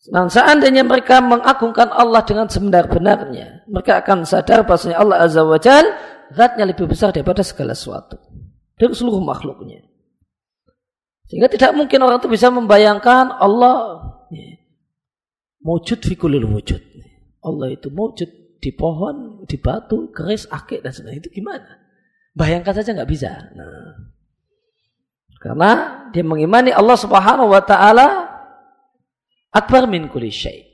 Nah, 0.09 0.31
seandainya 0.31 0.87
mereka 0.87 1.19
mengagungkan 1.19 1.91
Allah 1.91 2.23
dengan 2.23 2.47
sebenar-benarnya, 2.47 3.67
mereka 3.67 3.99
akan 3.99 4.23
sadar 4.23 4.63
bahasanya 4.63 4.95
Allah 4.95 5.27
Azza 5.27 5.43
wa 5.43 5.59
Jal, 5.59 5.85
zatnya 6.31 6.63
lebih 6.63 6.87
besar 6.87 7.11
daripada 7.11 7.43
segala 7.43 7.75
sesuatu. 7.75 8.15
Dari 8.79 8.95
seluruh 8.95 9.19
makhluknya. 9.19 9.83
Sehingga 11.27 11.51
tidak 11.51 11.75
mungkin 11.75 11.99
orang 11.99 12.23
itu 12.23 12.31
bisa 12.31 12.47
membayangkan 12.49 13.37
Allah 13.37 14.01
ya, 14.31 14.55
wujud 15.61 15.99
fi 16.01 16.15
wujud. 16.17 16.81
Allah 17.43 17.67
itu 17.69 17.91
wujud 17.91 18.29
di 18.59 18.71
pohon, 18.73 19.45
di 19.45 19.59
batu, 19.59 20.09
keris, 20.15 20.47
akik 20.49 20.81
dan 20.81 20.95
sebagainya. 20.95 21.27
Itu 21.27 21.31
gimana? 21.31 21.69
Bayangkan 22.33 22.71
saja 22.71 22.95
nggak 22.95 23.09
bisa. 23.11 23.31
Nah, 23.53 24.15
karena 25.39 26.03
dia 26.11 26.21
mengimani 26.21 26.75
Allah 26.75 26.99
Subhanahu 26.99 27.55
wa 27.55 27.63
taala 27.63 28.27
akbar 29.55 29.87
min 29.87 30.11
kulli 30.11 30.29
syai. 30.29 30.67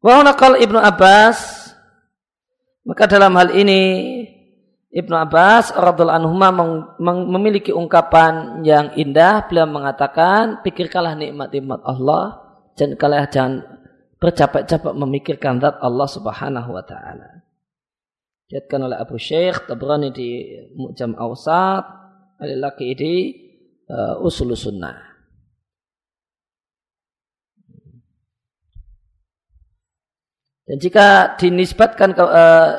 Wa 0.00 0.24
Ibnu 0.24 0.78
Abbas 0.80 1.68
maka 2.86 3.04
dalam 3.04 3.36
hal 3.36 3.52
ini 3.52 3.82
Ibnu 4.90 5.14
Abbas 5.14 5.70
radhiallahu 5.70 6.18
anhu 6.18 6.34
memiliki 7.30 7.70
ungkapan 7.70 8.66
yang 8.66 8.90
indah 8.98 9.46
beliau 9.46 9.70
mengatakan 9.70 10.64
pikirkanlah 10.66 11.14
nikmat-nikmat 11.14 11.78
Allah 11.86 12.42
dan 12.74 12.98
kalian 12.98 13.28
jangan 13.30 13.52
bercapek-capek 14.18 14.94
memikirkan 14.98 15.62
zat 15.62 15.78
Allah 15.78 16.08
Subhanahu 16.10 16.70
wa 16.74 16.82
taala. 16.82 17.46
Diatkan 18.50 18.82
oleh 18.82 18.98
Abu 18.98 19.14
Syekh 19.14 19.70
Tabrani 19.70 20.10
di 20.10 20.58
Mu'jam 20.74 21.14
Awsat, 21.14 21.99
Al-Laqi 22.40 22.88
di 22.96 23.14
uh, 23.92 24.24
Usul 24.24 24.56
Sunnah. 24.56 24.96
Dan 30.64 30.78
jika 30.78 31.34
dinisbatkan 31.36 32.14
ke, 32.14 32.24
uh, 32.24 32.70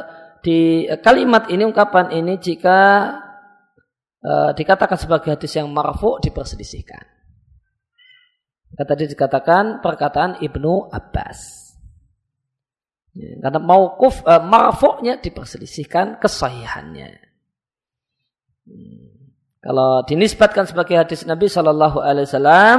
di 0.41 0.87
kalimat 1.03 1.51
ini, 1.51 1.67
ungkapan 1.67 2.15
ini, 2.15 2.39
jika 2.39 2.79
uh, 4.23 4.51
dikatakan 4.55 4.95
sebagai 4.95 5.35
hadis 5.35 5.53
yang 5.59 5.67
marfu 5.69 6.17
diperselisihkan. 6.23 7.03
Tadi 8.71 9.11
dikatakan 9.11 9.83
perkataan 9.83 10.39
Ibnu 10.39 10.89
Abbas. 10.89 11.69
Ya, 13.11 13.35
karena 13.43 13.59
maukuf 13.59 14.23
uh, 14.23 14.39
marfu'nya 14.39 15.19
diperselisihkan 15.19 16.23
kesahihannya. 16.23 17.11
Hmm. 18.71 19.10
Kalau 19.61 20.01
dinisbatkan 20.09 20.65
sebagai 20.65 20.97
hadis 20.97 21.21
Nabi 21.29 21.45
Shallallahu 21.45 22.01
Alaihi 22.01 22.25
Wasallam, 22.25 22.77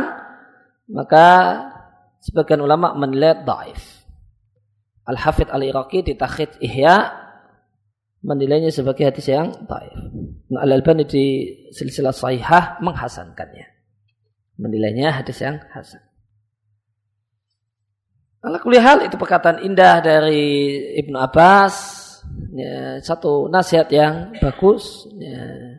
maka 0.91 1.27
sebagian 2.19 2.59
ulama 2.59 2.91
menilai 2.99 3.47
daif. 3.47 4.03
Al 5.07 5.19
Hafidh 5.19 5.51
Al 5.51 5.63
Iraqi 5.63 6.03
di 6.03 6.19
Takhid 6.19 6.59
Ihya 6.59 7.23
menilainya 8.23 8.75
sebagai 8.75 9.07
hadis 9.07 9.31
yang 9.31 9.51
daif. 9.67 9.95
Nah, 10.51 10.67
Al 10.67 10.75
Albani 10.75 11.07
di 11.07 11.55
silsilah 11.71 12.15
sahihah 12.15 12.83
menghasankannya 12.83 13.73
menilainya 14.63 15.11
hadis 15.11 15.43
yang 15.43 15.59
hasan. 15.75 16.03
Ala 18.43 18.59
hal 18.59 19.07
itu 19.07 19.15
perkataan 19.15 19.63
indah 19.63 20.03
dari 20.03 20.75
Ibnu 20.99 21.15
Abbas, 21.15 21.75
ya, 22.55 22.99
satu 22.99 23.47
nasihat 23.47 23.87
yang 23.95 24.35
bagus. 24.43 25.07
Ya. 25.15 25.79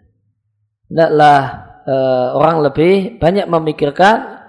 Tidaklah 0.88 1.40
uh, 1.88 2.28
orang 2.38 2.58
lebih 2.68 3.20
banyak 3.20 3.48
memikirkan 3.48 4.44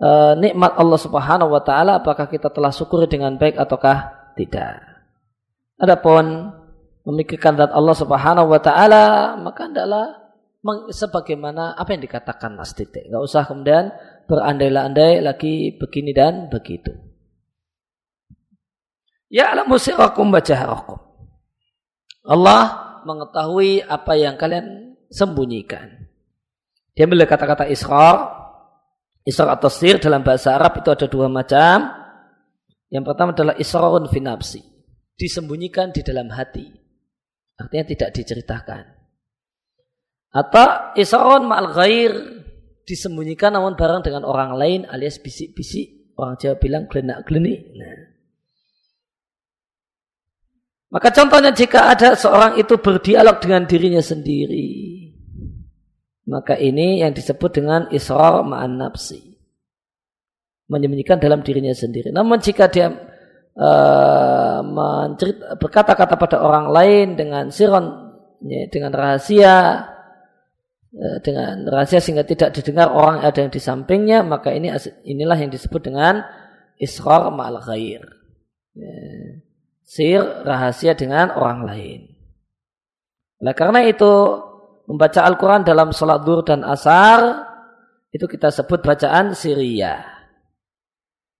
uh, 0.00 0.32
nikmat 0.36 0.76
Allah 0.76 1.00
Subhanahu 1.00 1.52
wa 1.52 1.62
taala 1.64 2.00
apakah 2.00 2.28
kita 2.28 2.52
telah 2.52 2.72
syukur 2.72 3.04
dengan 3.08 3.36
baik 3.36 3.56
ataukah 3.56 4.32
tidak. 4.36 4.80
Adapun 5.76 6.52
memikirkan 7.06 7.56
zat 7.56 7.72
Allah 7.72 7.96
Subhanahu 7.96 8.48
wa 8.48 8.60
taala 8.60 9.36
maka 9.40 9.68
adalah 9.68 10.26
sebagaimana 10.90 11.78
apa 11.78 11.94
yang 11.94 12.02
dikatakan 12.02 12.58
Mas 12.58 12.74
Titik. 12.74 13.06
Nggak 13.06 13.22
usah 13.22 13.46
kemudian 13.46 13.94
berandai-andai 14.26 15.22
lagi 15.22 15.76
begini 15.78 16.10
dan 16.10 16.50
begitu. 16.50 16.90
Ya 19.30 19.54
alam 19.54 19.70
musirakum 19.70 20.30
bajaharakum. 20.30 20.98
Allah 22.26 22.62
mengetahui 23.06 23.86
apa 23.86 24.18
yang 24.18 24.34
kalian 24.34 24.85
sembunyikan. 25.10 26.06
Dia 26.96 27.04
ambil 27.04 27.28
kata-kata 27.28 27.68
isra. 27.68 28.32
Isra 29.26 29.58
atau 29.58 29.66
sir 29.66 29.98
dalam 29.98 30.22
bahasa 30.22 30.54
Arab 30.54 30.78
itu 30.78 30.88
ada 30.88 31.06
dua 31.10 31.26
macam. 31.26 31.90
Yang 32.88 33.04
pertama 33.10 33.34
adalah 33.34 33.54
israrun 33.58 34.06
finapsi. 34.06 34.62
Disembunyikan 35.18 35.90
di 35.90 36.06
dalam 36.06 36.30
hati. 36.30 36.70
Artinya 37.58 37.84
tidak 37.88 38.10
diceritakan. 38.14 38.84
Atau 40.30 40.94
isron 41.00 41.48
ma'al 41.48 41.72
ghair 41.72 42.12
disembunyikan 42.86 43.56
namun 43.56 43.74
barang 43.74 44.04
dengan 44.06 44.22
orang 44.22 44.54
lain 44.54 44.80
alias 44.86 45.18
bisik-bisik. 45.18 46.14
Orang 46.16 46.40
Jawa 46.40 46.56
bilang 46.56 46.88
gelenak-gelenik. 46.88 47.60
Nah. 47.76 48.16
Maka 50.96 51.12
contohnya 51.12 51.52
jika 51.52 51.92
ada 51.92 52.16
seorang 52.16 52.56
itu 52.56 52.80
berdialog 52.80 53.36
dengan 53.42 53.68
dirinya 53.68 54.00
sendiri. 54.00 54.95
Maka 56.26 56.58
ini 56.58 57.00
yang 57.00 57.14
disebut 57.14 57.50
dengan 57.54 57.86
israr 57.94 58.42
ma'an 58.42 58.78
nafsi. 58.78 59.38
Menyembunyikan 60.66 61.22
dalam 61.22 61.46
dirinya 61.46 61.70
sendiri. 61.70 62.10
Namun 62.10 62.42
jika 62.42 62.66
dia 62.66 62.90
uh, 63.54 64.60
berkata-kata 65.54 66.18
pada 66.18 66.42
orang 66.42 66.66
lain 66.74 67.06
dengan 67.14 67.54
siron, 67.54 68.10
ya, 68.42 68.66
dengan 68.66 68.90
rahasia, 68.90 69.86
Eh, 70.96 71.20
dengan 71.20 71.68
rahasia 71.68 72.00
sehingga 72.00 72.24
tidak 72.24 72.56
didengar 72.56 72.88
orang 72.88 73.20
ada 73.20 73.44
yang 73.44 73.52
di 73.52 73.60
sampingnya 73.60 74.24
maka 74.24 74.48
ini 74.48 74.72
inilah 75.04 75.36
yang 75.36 75.52
disebut 75.52 75.92
dengan 75.92 76.24
israr 76.80 77.28
ma'al 77.28 77.60
ghair 77.60 78.00
ya. 78.72 78.96
sir 79.84 80.24
rahasia 80.24 80.96
dengan 80.96 81.36
orang 81.36 81.68
lain 81.68 82.00
Nah 83.44 83.52
karena 83.52 83.84
itu 83.84 84.08
membaca 84.86 85.20
Al-Quran 85.26 85.66
dalam 85.66 85.90
sholat 85.90 86.22
dur 86.22 86.46
dan 86.46 86.62
asar 86.62 87.44
itu 88.14 88.24
kita 88.24 88.48
sebut 88.48 88.80
bacaan 88.80 89.34
Syria. 89.34 90.00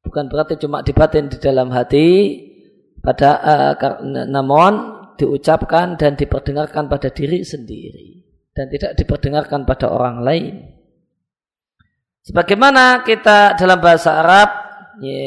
Bukan 0.02 0.28
berarti 0.30 0.58
cuma 0.60 0.86
dibatin 0.86 1.26
di 1.26 1.38
dalam 1.40 1.72
hati, 1.74 2.38
pada 3.00 3.30
uh, 3.42 3.74
namun 4.26 4.98
diucapkan 5.16 5.94
dan 5.94 6.18
diperdengarkan 6.18 6.90
pada 6.90 7.08
diri 7.08 7.46
sendiri 7.46 8.26
dan 8.52 8.66
tidak 8.68 8.98
diperdengarkan 8.98 9.62
pada 9.62 9.88
orang 9.88 10.26
lain. 10.26 10.54
Sebagaimana 12.26 13.06
kita 13.06 13.54
dalam 13.54 13.78
bahasa 13.78 14.18
Arab, 14.18 14.50
ye, 14.98 15.22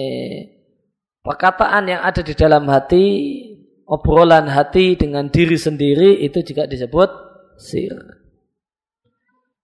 perkataan 1.24 1.88
yang 1.88 2.02
ada 2.04 2.20
di 2.20 2.36
dalam 2.36 2.68
hati, 2.68 3.06
obrolan 3.88 4.52
hati 4.52 5.00
dengan 5.00 5.32
diri 5.32 5.56
sendiri 5.56 6.20
itu 6.20 6.44
juga 6.44 6.68
disebut 6.68 7.29
sir. 7.60 8.20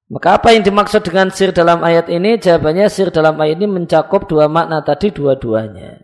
Maka 0.06 0.38
apa 0.38 0.54
yang 0.54 0.62
dimaksud 0.62 1.02
dengan 1.02 1.34
sir 1.34 1.50
dalam 1.50 1.82
ayat 1.82 2.14
ini? 2.14 2.38
Jawabannya 2.38 2.86
sir 2.94 3.10
dalam 3.10 3.40
ayat 3.42 3.58
ini 3.58 3.66
mencakup 3.66 4.30
dua 4.30 4.46
makna 4.46 4.86
tadi 4.86 5.10
dua-duanya. 5.10 5.98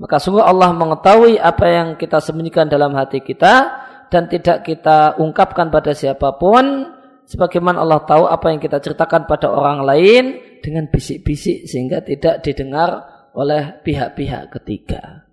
Maka 0.00 0.16
sungguh 0.18 0.42
Allah 0.42 0.72
mengetahui 0.74 1.38
apa 1.38 1.66
yang 1.68 1.88
kita 1.94 2.18
sembunyikan 2.18 2.66
dalam 2.66 2.96
hati 2.96 3.20
kita 3.20 3.84
dan 4.10 4.26
tidak 4.26 4.66
kita 4.66 5.14
ungkapkan 5.20 5.70
pada 5.70 5.94
siapa 5.94 6.40
pun 6.40 6.88
sebagaimana 7.28 7.84
Allah 7.84 8.02
tahu 8.02 8.26
apa 8.26 8.50
yang 8.50 8.58
kita 8.58 8.82
ceritakan 8.82 9.30
pada 9.30 9.52
orang 9.52 9.86
lain 9.86 10.24
dengan 10.64 10.90
bisik-bisik 10.90 11.70
sehingga 11.70 12.02
tidak 12.02 12.42
didengar 12.42 13.06
oleh 13.36 13.78
pihak-pihak 13.86 14.50
ketiga. 14.58 15.30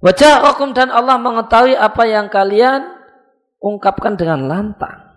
Wajah 0.00 0.48
hukum 0.48 0.72
dan 0.72 0.88
Allah 0.88 1.20
mengetahui 1.20 1.76
apa 1.76 2.02
yang 2.08 2.32
kalian 2.32 3.01
ungkapkan 3.62 4.18
dengan 4.18 4.50
lantang. 4.50 5.14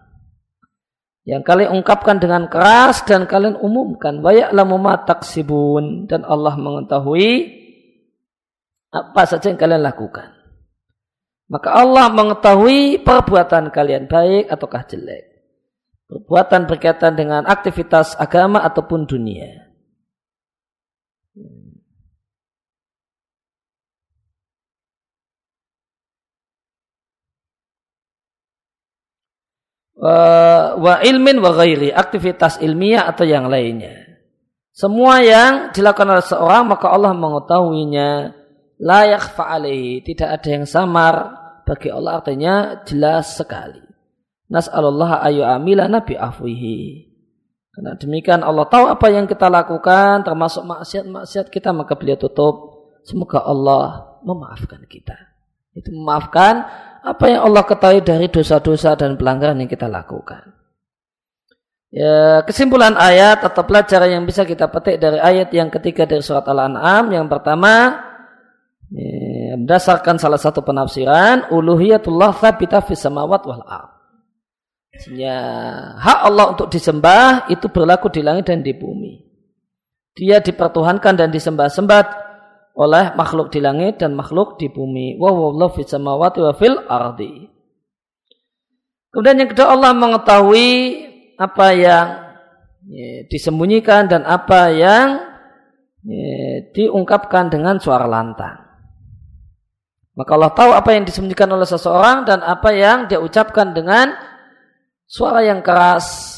Yang 1.26 1.42
kalian 1.42 1.82
ungkapkan 1.82 2.22
dengan 2.22 2.46
keras 2.46 3.02
dan 3.10 3.26
kalian 3.26 3.58
umumkan. 3.58 4.22
Waya'lamu 4.22 4.78
ma 4.78 5.02
taksibun. 5.02 6.06
Dan 6.06 6.22
Allah 6.22 6.54
mengetahui 6.54 7.50
apa 8.94 9.22
saja 9.26 9.50
yang 9.50 9.58
kalian 9.58 9.82
lakukan. 9.82 10.30
Maka 11.50 11.74
Allah 11.74 12.14
mengetahui 12.14 13.02
perbuatan 13.02 13.74
kalian 13.74 14.06
baik 14.06 14.54
ataukah 14.54 14.86
jelek. 14.86 15.26
Perbuatan 16.06 16.70
berkaitan 16.70 17.18
dengan 17.18 17.50
aktivitas 17.50 18.14
agama 18.22 18.62
ataupun 18.62 19.10
dunia. 19.10 19.66
Wa 30.76 30.96
ilmin 31.02 31.42
wa 31.42 31.52
ghairi, 31.56 31.90
aktivitas 31.92 32.62
ilmiah 32.62 33.08
atau 33.10 33.26
yang 33.26 33.50
lainnya. 33.50 34.06
Semua 34.76 35.24
yang 35.24 35.72
dilakukan 35.72 36.20
oleh 36.20 36.26
seorang 36.26 36.68
maka 36.68 36.92
Allah 36.92 37.16
mengetahuinya 37.16 38.36
layak 38.80 39.32
fa'alaihi, 39.32 40.04
tidak 40.04 40.36
ada 40.36 40.50
yang 40.52 40.66
samar 40.68 41.16
bagi 41.64 41.88
Allah 41.88 42.20
artinya 42.20 42.84
jelas 42.84 43.40
sekali. 43.40 43.82
Nas'alullah 44.52 45.26
ayu 45.26 45.42
amila 45.42 45.90
nabi 45.90 46.20
afwihi. 46.20 47.10
Karena 47.74 47.96
demikian 48.00 48.40
Allah 48.40 48.68
tahu 48.72 48.88
apa 48.88 49.08
yang 49.12 49.28
kita 49.28 49.52
lakukan 49.52 50.24
termasuk 50.24 50.64
maksiat-maksiat 50.64 51.52
kita 51.52 51.76
maka 51.76 51.98
beliau 52.00 52.16
tutup. 52.16 52.56
Semoga 53.04 53.44
Allah 53.44 54.16
memaafkan 54.24 54.80
kita. 54.88 55.18
Itu 55.76 55.92
memaafkan 55.92 56.64
apa 57.06 57.30
yang 57.30 57.46
Allah 57.46 57.64
ketahui 57.70 58.02
dari 58.02 58.26
dosa-dosa 58.34 58.98
dan 58.98 59.14
pelanggaran 59.14 59.62
yang 59.62 59.70
kita 59.70 59.86
lakukan. 59.86 60.42
Ya, 61.94 62.44
kesimpulan 62.44 62.98
ayat 62.98 63.46
atau 63.46 63.64
pelajaran 63.64 64.10
yang 64.20 64.24
bisa 64.26 64.44
kita 64.44 64.68
petik 64.68 65.00
dari 65.00 65.22
ayat 65.22 65.54
yang 65.54 65.72
ketiga 65.72 66.04
dari 66.04 66.20
surat 66.20 66.44
Al-An'am 66.44 67.14
yang 67.14 67.30
pertama 67.32 68.04
ya, 68.92 69.56
berdasarkan 69.56 70.20
salah 70.20 70.42
satu 70.42 70.60
penafsiran 70.66 71.54
uluhiyatullah 71.54 72.36
thabita 72.36 72.84
fis 72.84 73.00
samawat 73.00 73.48
wal 73.48 73.64
ard. 73.64 73.96
Ya, 75.14 75.40
hak 75.96 76.20
Allah 76.26 76.46
untuk 76.58 76.68
disembah 76.74 77.48
itu 77.54 77.70
berlaku 77.72 78.12
di 78.12 78.26
langit 78.26 78.50
dan 78.50 78.60
di 78.66 78.74
bumi. 78.76 79.22
Dia 80.16 80.40
dipertuhankan 80.40 81.20
dan 81.20 81.30
disembah-sembah 81.32 82.25
oleh 82.76 83.16
makhluk 83.16 83.50
di 83.56 83.64
langit 83.64 84.04
dan 84.04 84.14
makhluk 84.14 84.60
di 84.60 84.68
bumi. 84.68 85.16
Wa 85.16 85.32
wallahu 85.32 85.80
fis 85.80 85.90
samawati 85.90 86.40
wa 86.44 86.54
fil 86.54 86.78
ardi. 86.86 87.48
Kemudian 89.16 89.40
yang 89.40 89.50
kedua 89.56 89.72
Allah 89.72 89.96
mengetahui 89.96 90.72
apa 91.40 91.68
yang 91.72 92.08
ya, 92.92 93.24
disembunyikan 93.32 94.12
dan 94.12 94.28
apa 94.28 94.76
yang 94.76 95.08
ya, 96.04 96.68
diungkapkan 96.76 97.48
dengan 97.48 97.80
suara 97.80 98.04
lantang. 98.04 98.60
Maka 100.16 100.32
Allah 100.36 100.52
tahu 100.52 100.72
apa 100.76 100.96
yang 100.96 101.08
disembunyikan 101.08 101.48
oleh 101.48 101.68
seseorang 101.68 102.28
dan 102.28 102.44
apa 102.44 102.72
yang 102.76 103.08
dia 103.08 103.24
ucapkan 103.24 103.72
dengan 103.72 104.16
suara 105.08 105.48
yang 105.48 105.64
keras. 105.64 106.32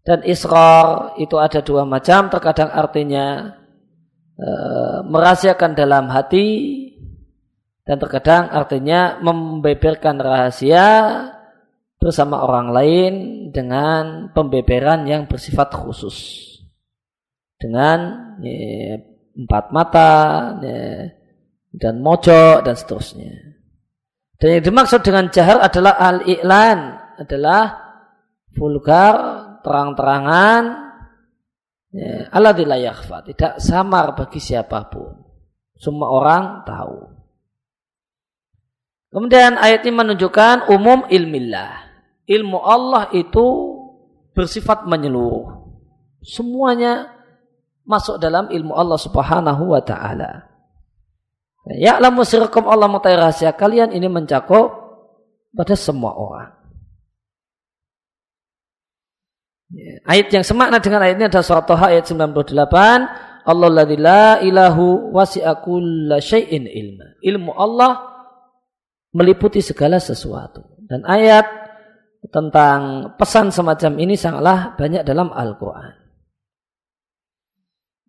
Dan 0.00 0.26
israr 0.26 1.14
itu 1.22 1.38
ada 1.38 1.62
dua 1.62 1.86
macam, 1.86 2.26
terkadang 2.32 2.72
artinya 2.72 3.59
Eh, 4.40 4.98
merahasiakan 5.04 5.76
dalam 5.76 6.08
hati 6.08 6.48
dan 7.84 8.00
terkadang 8.00 8.48
artinya 8.48 9.20
membeberkan 9.20 10.16
rahasia 10.16 10.88
bersama 12.00 12.40
orang 12.40 12.72
lain 12.72 13.12
dengan 13.52 14.32
pembeberan 14.32 15.04
yang 15.04 15.28
bersifat 15.28 15.76
khusus 15.76 16.40
dengan 17.60 18.32
ya, 18.40 18.96
empat 19.44 19.64
mata 19.76 20.12
ya, 20.64 21.12
dan 21.76 22.00
mojok 22.00 22.64
dan 22.64 22.80
seterusnya. 22.80 23.60
Dan 24.40 24.56
yang 24.56 24.64
dimaksud 24.72 25.04
dengan 25.04 25.28
jahar 25.28 25.60
adalah 25.60 26.00
al-i'lan 26.00 26.96
adalah 27.20 27.76
vulgar, 28.56 29.14
terang-terangan, 29.60 30.89
Ya, 31.90 32.30
Allah 32.30 32.54
tidak 32.54 33.58
samar 33.58 34.14
bagi 34.14 34.38
siapa 34.38 34.86
pun. 34.86 35.26
Semua 35.74 36.12
orang 36.12 36.62
tahu. 36.62 37.20
Kemudian 39.10 39.58
ayat 39.58 39.82
ini 39.82 39.94
menunjukkan 39.98 40.70
umum 40.70 41.10
ilmillah. 41.10 41.90
Ilmu 42.30 42.62
Allah 42.62 43.10
itu 43.10 43.46
bersifat 44.38 44.86
menyeluruh. 44.86 45.66
Semuanya 46.22 47.10
masuk 47.82 48.22
dalam 48.22 48.46
ilmu 48.54 48.70
Allah 48.70 49.00
subhanahu 49.00 49.74
wa 49.74 49.82
ta'ala. 49.82 50.46
Ya'lamu 51.74 52.22
sirkum 52.22 52.70
Allah 52.70 52.86
mengetahui 52.86 53.18
rahasia 53.18 53.50
kalian 53.50 53.90
ini 53.90 54.06
mencakup 54.06 54.78
pada 55.50 55.74
semua 55.74 56.14
orang. 56.14 56.50
Ya. 56.54 56.60
Ayat 60.02 60.34
yang 60.34 60.42
semakna 60.42 60.82
dengan 60.82 61.06
ayat 61.06 61.14
ini 61.14 61.30
adalah 61.30 61.46
surat 61.46 61.64
Toha 61.66 61.94
ayat 61.94 62.10
98. 62.10 63.46
Allah 63.46 63.68
la 63.70 64.26
ilahu 64.42 65.14
wasi'akulla 65.14 66.18
syai'in 66.18 66.66
ilma. 66.66 67.16
Ilmu 67.22 67.50
Allah 67.54 67.92
meliputi 69.14 69.62
segala 69.62 70.02
sesuatu. 70.02 70.66
Dan 70.90 71.06
ayat 71.06 71.46
tentang 72.28 73.14
pesan 73.14 73.54
semacam 73.54 73.92
ini 74.02 74.18
sangatlah 74.18 74.74
banyak 74.74 75.06
dalam 75.06 75.30
Al-Quran. 75.30 75.94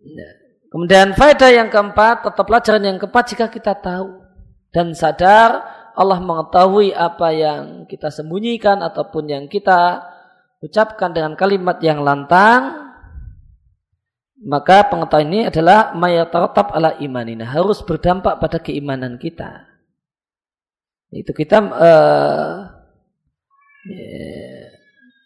Ya. 0.02 0.30
Kemudian 0.72 1.14
faedah 1.14 1.52
yang 1.52 1.70
keempat, 1.70 2.26
atau 2.26 2.44
pelajaran 2.48 2.82
yang 2.82 2.98
keempat 2.98 3.24
jika 3.36 3.46
kita 3.52 3.76
tahu 3.78 4.24
dan 4.72 4.96
sadar 4.96 5.62
Allah 5.94 6.24
mengetahui 6.24 6.96
apa 6.96 7.28
yang 7.36 7.62
kita 7.86 8.08
sembunyikan 8.08 8.80
ataupun 8.80 9.28
yang 9.28 9.46
kita 9.52 10.00
ucapkan 10.62 11.12
dengan 11.12 11.34
kalimat 11.34 11.82
yang 11.82 12.06
lantang. 12.06 12.94
Maka 14.42 14.90
pengetahuan 14.90 15.30
ini 15.30 15.42
adalah 15.54 15.94
mayatarattab 15.94 16.74
ala 16.74 16.98
imanina. 16.98 17.46
Harus 17.46 17.86
berdampak 17.86 18.42
pada 18.42 18.58
keimanan 18.58 19.22
kita. 19.22 19.70
Itu 21.14 21.36
kita 21.36 21.62
uh, 21.62 22.56
yeah. 23.86 24.72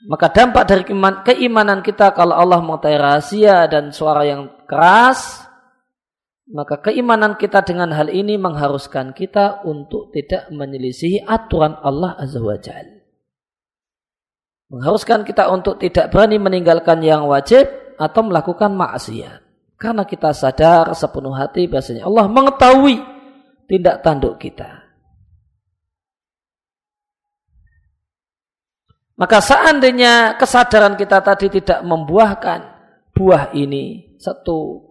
maka 0.09 0.33
dampak 0.33 0.63
dari 0.65 0.83
keimanan 1.21 1.85
kita 1.85 2.09
kalau 2.17 2.33
Allah 2.33 2.57
mengetahui 2.57 2.97
rahasia 2.97 3.69
dan 3.69 3.93
suara 3.93 4.25
yang 4.25 4.49
keras 4.65 5.45
maka 6.45 6.77
keimanan 6.77 7.37
kita 7.41 7.65
dengan 7.65 7.89
hal 7.93 8.13
ini 8.13 8.37
mengharuskan 8.37 9.17
kita 9.17 9.65
untuk 9.65 10.13
tidak 10.13 10.49
menyelisihi 10.53 11.25
aturan 11.25 11.73
Allah 11.81 12.13
Azza 12.21 12.37
wa 12.37 12.57
Jalla 12.57 12.94
mengharuskan 14.69 15.21
kita 15.23 15.49
untuk 15.53 15.77
tidak 15.77 16.09
berani 16.09 16.41
meninggalkan 16.41 17.01
yang 17.05 17.29
wajib 17.29 17.69
atau 17.95 18.21
melakukan 18.25 18.73
maksiat. 18.73 19.45
Karena 19.75 20.07
kita 20.07 20.31
sadar 20.31 20.95
sepenuh 20.95 21.35
hati 21.35 21.67
bahasanya 21.67 22.07
Allah 22.07 22.25
mengetahui 22.31 23.03
tindak 23.67 24.01
tanduk 24.01 24.39
kita. 24.39 24.87
Maka 29.15 29.39
seandainya 29.39 30.35
kesadaran 30.35 30.99
kita 30.99 31.23
tadi 31.23 31.47
tidak 31.47 31.79
membuahkan 31.87 32.59
buah 33.15 33.55
ini 33.55 34.19
satu 34.19 34.83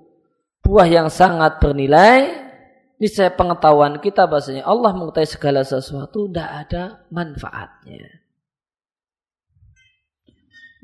buah 0.65 0.89
yang 0.89 1.13
sangat 1.13 1.61
bernilai, 1.61 2.33
niscaya 2.97 3.29
pengetahuan 3.37 4.01
kita 4.01 4.25
bahasanya 4.25 4.65
Allah 4.65 4.97
mengetahui 4.97 5.29
segala 5.29 5.61
sesuatu 5.61 6.25
tidak 6.25 6.49
ada 6.65 6.83
manfaatnya. 7.13 8.24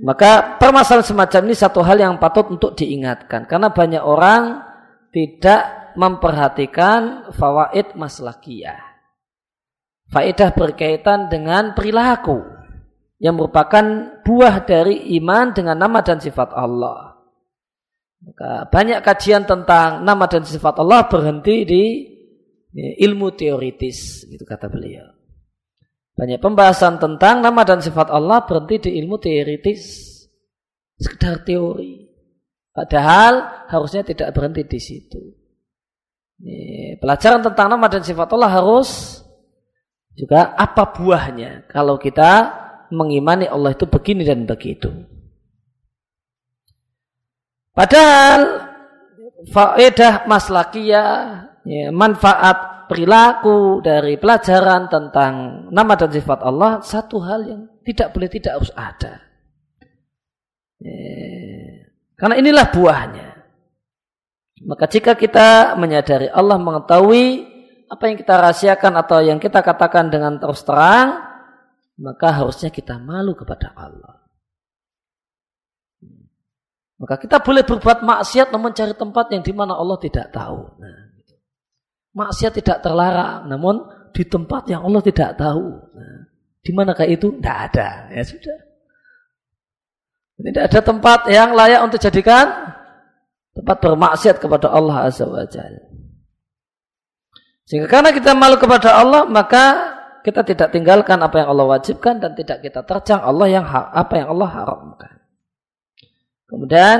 Maka 0.01 0.57
permasalahan 0.57 1.05
semacam 1.05 1.41
ini 1.51 1.57
satu 1.57 1.85
hal 1.85 2.01
yang 2.01 2.17
patut 2.17 2.49
untuk 2.49 2.73
diingatkan. 2.73 3.45
Karena 3.45 3.69
banyak 3.69 4.01
orang 4.01 4.65
tidak 5.13 5.93
memperhatikan 5.99 7.33
fawaid 7.37 7.93
maslakiyah. 7.99 8.81
Faedah 10.11 10.51
berkaitan 10.57 11.29
dengan 11.29 11.77
perilaku 11.77 12.43
yang 13.21 13.37
merupakan 13.37 14.19
buah 14.25 14.65
dari 14.65 15.13
iman 15.21 15.53
dengan 15.53 15.77
nama 15.77 16.01
dan 16.01 16.19
sifat 16.19 16.57
Allah. 16.57 17.21
Maka 18.25 18.69
banyak 18.73 19.05
kajian 19.05 19.45
tentang 19.45 20.01
nama 20.01 20.25
dan 20.25 20.49
sifat 20.49 20.81
Allah 20.81 21.05
berhenti 21.09 21.57
di 21.69 21.85
ilmu 23.05 23.37
teoritis, 23.37 24.25
itu 24.25 24.45
kata 24.49 24.73
beliau. 24.73 25.20
Banyak 26.21 26.37
pembahasan 26.37 27.01
tentang 27.01 27.41
nama 27.41 27.64
dan 27.64 27.81
sifat 27.81 28.12
Allah 28.12 28.45
berhenti 28.45 28.93
di 28.93 29.01
ilmu 29.01 29.16
teoritis. 29.16 30.12
Sekedar 31.01 31.41
teori. 31.49 32.12
Padahal 32.77 33.64
harusnya 33.73 34.05
tidak 34.05 34.37
berhenti 34.37 34.68
di 34.68 34.77
situ. 34.77 35.23
Pelajaran 37.01 37.41
tentang 37.41 37.73
nama 37.73 37.89
dan 37.89 38.05
sifat 38.05 38.29
Allah 38.37 38.53
harus 38.53 39.21
juga 40.12 40.53
apa 40.61 40.93
buahnya 40.93 41.64
kalau 41.73 41.97
kita 41.97 42.53
mengimani 42.93 43.49
Allah 43.49 43.73
itu 43.73 43.89
begini 43.89 44.21
dan 44.21 44.45
begitu. 44.45 44.93
Padahal 47.73 48.68
faedah 49.49 50.29
maslakiyah, 50.29 51.16
ya, 51.64 51.89
manfaat 51.93 52.80
perilaku 52.91 53.78
dari 53.78 54.18
pelajaran 54.18 54.91
tentang 54.91 55.32
nama 55.70 55.95
dan 55.95 56.11
sifat 56.11 56.43
Allah 56.43 56.82
satu 56.82 57.22
hal 57.22 57.47
yang 57.47 57.62
tidak 57.86 58.11
boleh 58.11 58.26
tidak 58.26 58.59
harus 58.59 58.74
ada. 58.74 59.22
Ya, 60.82 61.86
karena 62.18 62.34
inilah 62.43 62.66
buahnya. 62.74 63.28
Maka 64.66 64.91
jika 64.91 65.14
kita 65.14 65.78
menyadari 65.78 66.26
Allah 66.28 66.59
mengetahui 66.59 67.47
apa 67.86 68.03
yang 68.11 68.16
kita 68.18 68.34
rahasiakan 68.43 68.93
atau 68.99 69.18
yang 69.22 69.38
kita 69.38 69.62
katakan 69.62 70.11
dengan 70.11 70.36
terus 70.43 70.66
terang, 70.66 71.22
maka 71.97 72.43
harusnya 72.43 72.74
kita 72.74 72.99
malu 72.99 73.38
kepada 73.38 73.70
Allah. 73.72 74.20
Maka 77.01 77.16
kita 77.16 77.41
boleh 77.41 77.64
berbuat 77.64 78.05
maksiat 78.05 78.53
namun 78.53 78.76
cari 78.76 78.93
tempat 78.93 79.32
yang 79.32 79.41
di 79.41 79.57
mana 79.57 79.72
Allah 79.72 79.97
tidak 79.97 80.28
tahu. 80.36 80.76
Nah. 80.76 81.00
Maksiat 82.11 82.59
tidak 82.59 82.83
terlarang, 82.83 83.47
namun 83.47 83.87
di 84.11 84.27
tempat 84.27 84.67
yang 84.67 84.83
Allah 84.83 85.03
tidak 85.03 85.39
tahu. 85.39 85.67
Nah, 85.95 86.21
di 86.61 86.71
manakah 86.75 87.07
itu? 87.07 87.39
Tidak 87.39 87.57
ada. 87.71 88.11
Ya 88.11 88.23
sudah. 88.27 88.59
Tidak 90.41 90.65
ada 90.73 90.81
tempat 90.81 91.29
yang 91.29 91.53
layak 91.53 91.85
untuk 91.85 92.01
jadikan 92.01 92.75
tempat 93.55 93.77
bermaksiat 93.79 94.41
kepada 94.41 94.73
Allah 94.73 95.07
Azza 95.07 95.29
wa. 95.29 95.45
Sehingga 97.69 97.87
karena 97.87 98.11
kita 98.11 98.35
malu 98.35 98.59
kepada 98.59 98.99
Allah, 98.99 99.29
maka 99.29 99.95
kita 100.27 100.43
tidak 100.43 100.75
tinggalkan 100.75 101.21
apa 101.23 101.45
yang 101.45 101.49
Allah 101.55 101.79
wajibkan 101.79 102.19
dan 102.19 102.35
tidak 102.35 102.61
kita 102.65 102.83
terjang 102.85 103.23
Allah 103.23 103.47
yang 103.47 103.65
apa 103.71 104.15
yang 104.17 104.35
Allah 104.35 104.49
haramkan. 104.51 105.13
Kemudian 106.51 106.99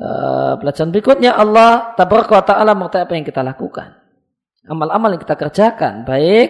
uh, 0.00 0.54
pelajaran 0.60 0.92
berikutnya 0.92 1.32
Allah 1.36 1.96
tabaraka 1.96 2.44
taala 2.44 2.76
mengetahui 2.76 3.04
apa 3.04 3.14
yang 3.16 3.26
kita 3.26 3.42
lakukan. 3.42 3.88
Amal-amal 4.66 5.14
yang 5.14 5.22
kita 5.22 5.36
kerjakan 5.38 6.04
baik 6.04 6.48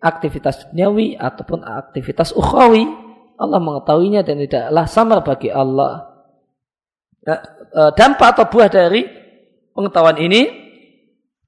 aktivitas 0.00 0.70
duniawi 0.70 1.16
ataupun 1.16 1.64
aktivitas 1.64 2.36
ukhrawi 2.36 2.84
Allah 3.36 3.60
mengetahuinya 3.60 4.24
dan 4.24 4.40
tidaklah 4.40 4.84
samar 4.88 5.20
bagi 5.24 5.52
Allah. 5.52 6.14
Uh, 7.26 7.90
dampak 7.98 8.38
atau 8.38 8.46
buah 8.46 8.70
dari 8.70 9.02
pengetahuan 9.74 10.16
ini 10.22 10.46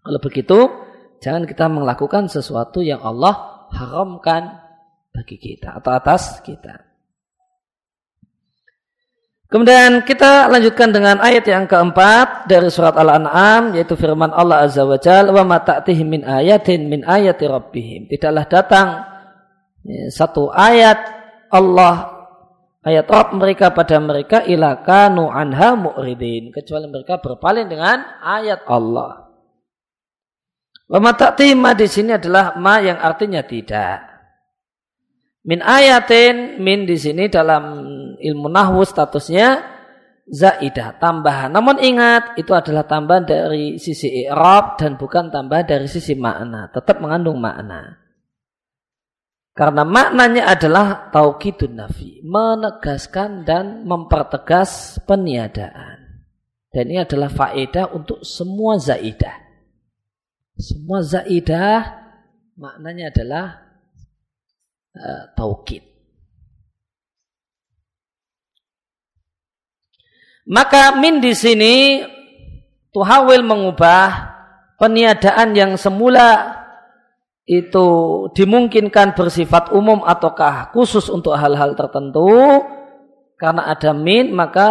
kalau 0.03 0.19
begitu 0.19 0.59
jangan 1.23 1.47
kita 1.47 1.71
melakukan 1.71 2.27
sesuatu 2.27 2.83
yang 2.83 2.99
Allah 2.99 3.69
haramkan 3.71 4.59
bagi 5.15 5.39
kita 5.39 5.79
atau 5.79 5.91
atas 5.95 6.43
kita. 6.43 6.88
Kemudian 9.49 10.05
kita 10.05 10.53
lanjutkan 10.53 10.93
dengan 10.93 11.25
ayat 11.25 11.49
yang 11.49 11.65
keempat 11.65 12.45
dari 12.53 12.69
surat 12.69 12.93
Al-An'am 12.93 13.73
yaitu 13.73 13.97
firman 13.97 14.29
Allah 14.29 14.69
Azza 14.69 14.85
wa 14.85 15.01
Jalla 15.01 15.33
wa 15.33 15.57
ma 15.57 15.59
min 16.05 16.21
ayatin 16.21 16.85
min 16.85 17.01
ayati 17.01 17.49
rabbihim. 17.49 18.13
Tidaklah 18.13 18.45
datang 18.45 18.89
ya, 19.89 20.13
satu 20.13 20.53
ayat 20.53 21.01
Allah 21.49 22.29
ayat 22.85 23.09
Rabb 23.09 23.41
mereka 23.41 23.73
pada 23.73 23.97
mereka 23.97 24.45
ila 24.45 24.85
kanu 24.85 25.33
anha 25.33 25.81
mu'ridin 25.81 26.53
kecuali 26.53 26.85
mereka 26.93 27.17
berpaling 27.17 27.73
dengan 27.73 28.05
ayat 28.21 28.69
Allah. 28.69 29.33
Wa 30.93 31.01
ma 31.01 31.73
di 31.73 31.89
sini 31.89 32.17
adalah 32.17 32.53
ma 32.61 32.85
yang 32.85 33.01
artinya 33.01 33.41
tidak. 33.45 34.08
Min 35.49 35.65
ayatin 35.65 36.61
min 36.61 36.85
di 36.85 37.01
sini 37.01 37.33
dalam 37.33 37.81
ilmu 38.21 38.53
nahwu 38.53 38.85
statusnya 38.85 39.65
zaidah 40.29 41.01
tambahan. 41.01 41.49
Namun 41.49 41.81
ingat 41.81 42.37
itu 42.37 42.53
adalah 42.53 42.85
tambahan 42.85 43.25
dari 43.25 43.81
sisi 43.81 44.29
i'rab 44.29 44.77
dan 44.77 45.01
bukan 45.01 45.33
tambahan 45.33 45.65
dari 45.65 45.89
sisi 45.89 46.13
makna, 46.13 46.69
tetap 46.69 47.01
mengandung 47.01 47.41
makna. 47.41 47.97
Karena 49.57 49.83
maknanya 49.83 50.53
adalah 50.53 51.09
taukidun 51.11 51.81
nafi, 51.81 52.23
menegaskan 52.23 53.43
dan 53.43 53.89
mempertegas 53.89 55.03
peniadaan. 55.03 56.29
Dan 56.69 56.93
ini 56.93 57.03
adalah 57.03 57.33
faedah 57.33 57.91
untuk 57.97 58.21
semua 58.21 58.77
zaidah. 58.77 59.35
Semua 60.61 61.01
zaidah 61.01 62.05
maknanya 62.55 63.11
adalah 63.11 63.68
uh, 64.99 65.31
taukid. 65.39 65.87
Maka 70.49 70.97
min 70.97 71.21
di 71.21 71.37
sini 71.37 72.01
tuhawil 72.91 73.45
mengubah 73.45 74.33
peniadaan 74.81 75.53
yang 75.53 75.73
semula 75.77 76.57
itu 77.45 77.89
dimungkinkan 78.33 79.17
bersifat 79.17 79.73
umum 79.73 80.05
ataukah 80.05 80.73
khusus 80.73 81.09
untuk 81.09 81.37
hal-hal 81.37 81.73
tertentu 81.77 82.65
karena 83.41 83.73
ada 83.73 83.97
min 83.97 84.33
maka 84.33 84.69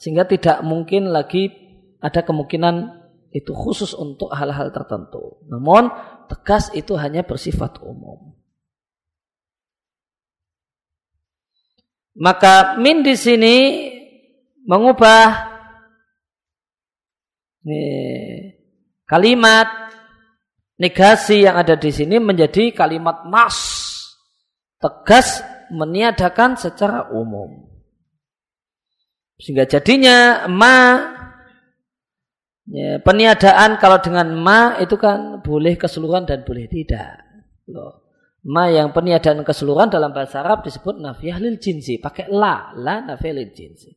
sehingga 0.00 0.24
tidak 0.24 0.64
mungkin 0.64 1.12
lagi 1.12 1.52
ada 2.00 2.24
kemungkinan 2.24 3.00
itu 3.30 3.52
khusus 3.52 3.92
untuk 3.94 4.32
hal-hal 4.32 4.72
tertentu. 4.74 5.38
Namun 5.46 5.92
tegas 6.26 6.72
itu 6.72 6.96
hanya 6.96 7.22
bersifat 7.22 7.78
umum. 7.84 8.39
Maka 12.18 12.74
min 12.80 13.06
di 13.06 13.14
sini 13.14 13.56
mengubah 14.66 15.50
kalimat 19.06 19.68
negasi 20.80 21.44
yang 21.44 21.60
ada 21.60 21.76
di 21.76 21.92
sini 21.92 22.16
menjadi 22.16 22.72
kalimat 22.72 23.28
nas 23.28 23.58
tegas 24.80 25.44
meniadakan 25.70 26.56
secara 26.56 27.12
umum. 27.12 27.68
Sehingga 29.40 29.68
jadinya 29.68 30.48
ma 30.48 30.98
ya, 32.68 33.00
peniadaan 33.00 33.76
kalau 33.78 34.00
dengan 34.02 34.34
ma 34.36 34.76
itu 34.80 34.96
kan 34.96 35.40
boleh 35.44 35.76
keseluruhan 35.78 36.26
dan 36.26 36.42
boleh 36.44 36.66
tidak. 36.66 37.22
Loh. 37.70 38.09
Ma 38.40 38.72
yang 38.72 38.96
peniadaan 38.96 39.44
keseluruhan 39.44 39.92
dalam 39.92 40.16
bahasa 40.16 40.40
Arab 40.40 40.64
disebut 40.64 40.96
nafiyah 40.96 41.36
lil 41.36 41.60
jinsi. 41.60 42.00
Pakai 42.00 42.32
la. 42.32 42.72
La 42.72 43.04
nafiyah 43.04 43.36
lil 43.36 43.52
jinsi. 43.52 43.92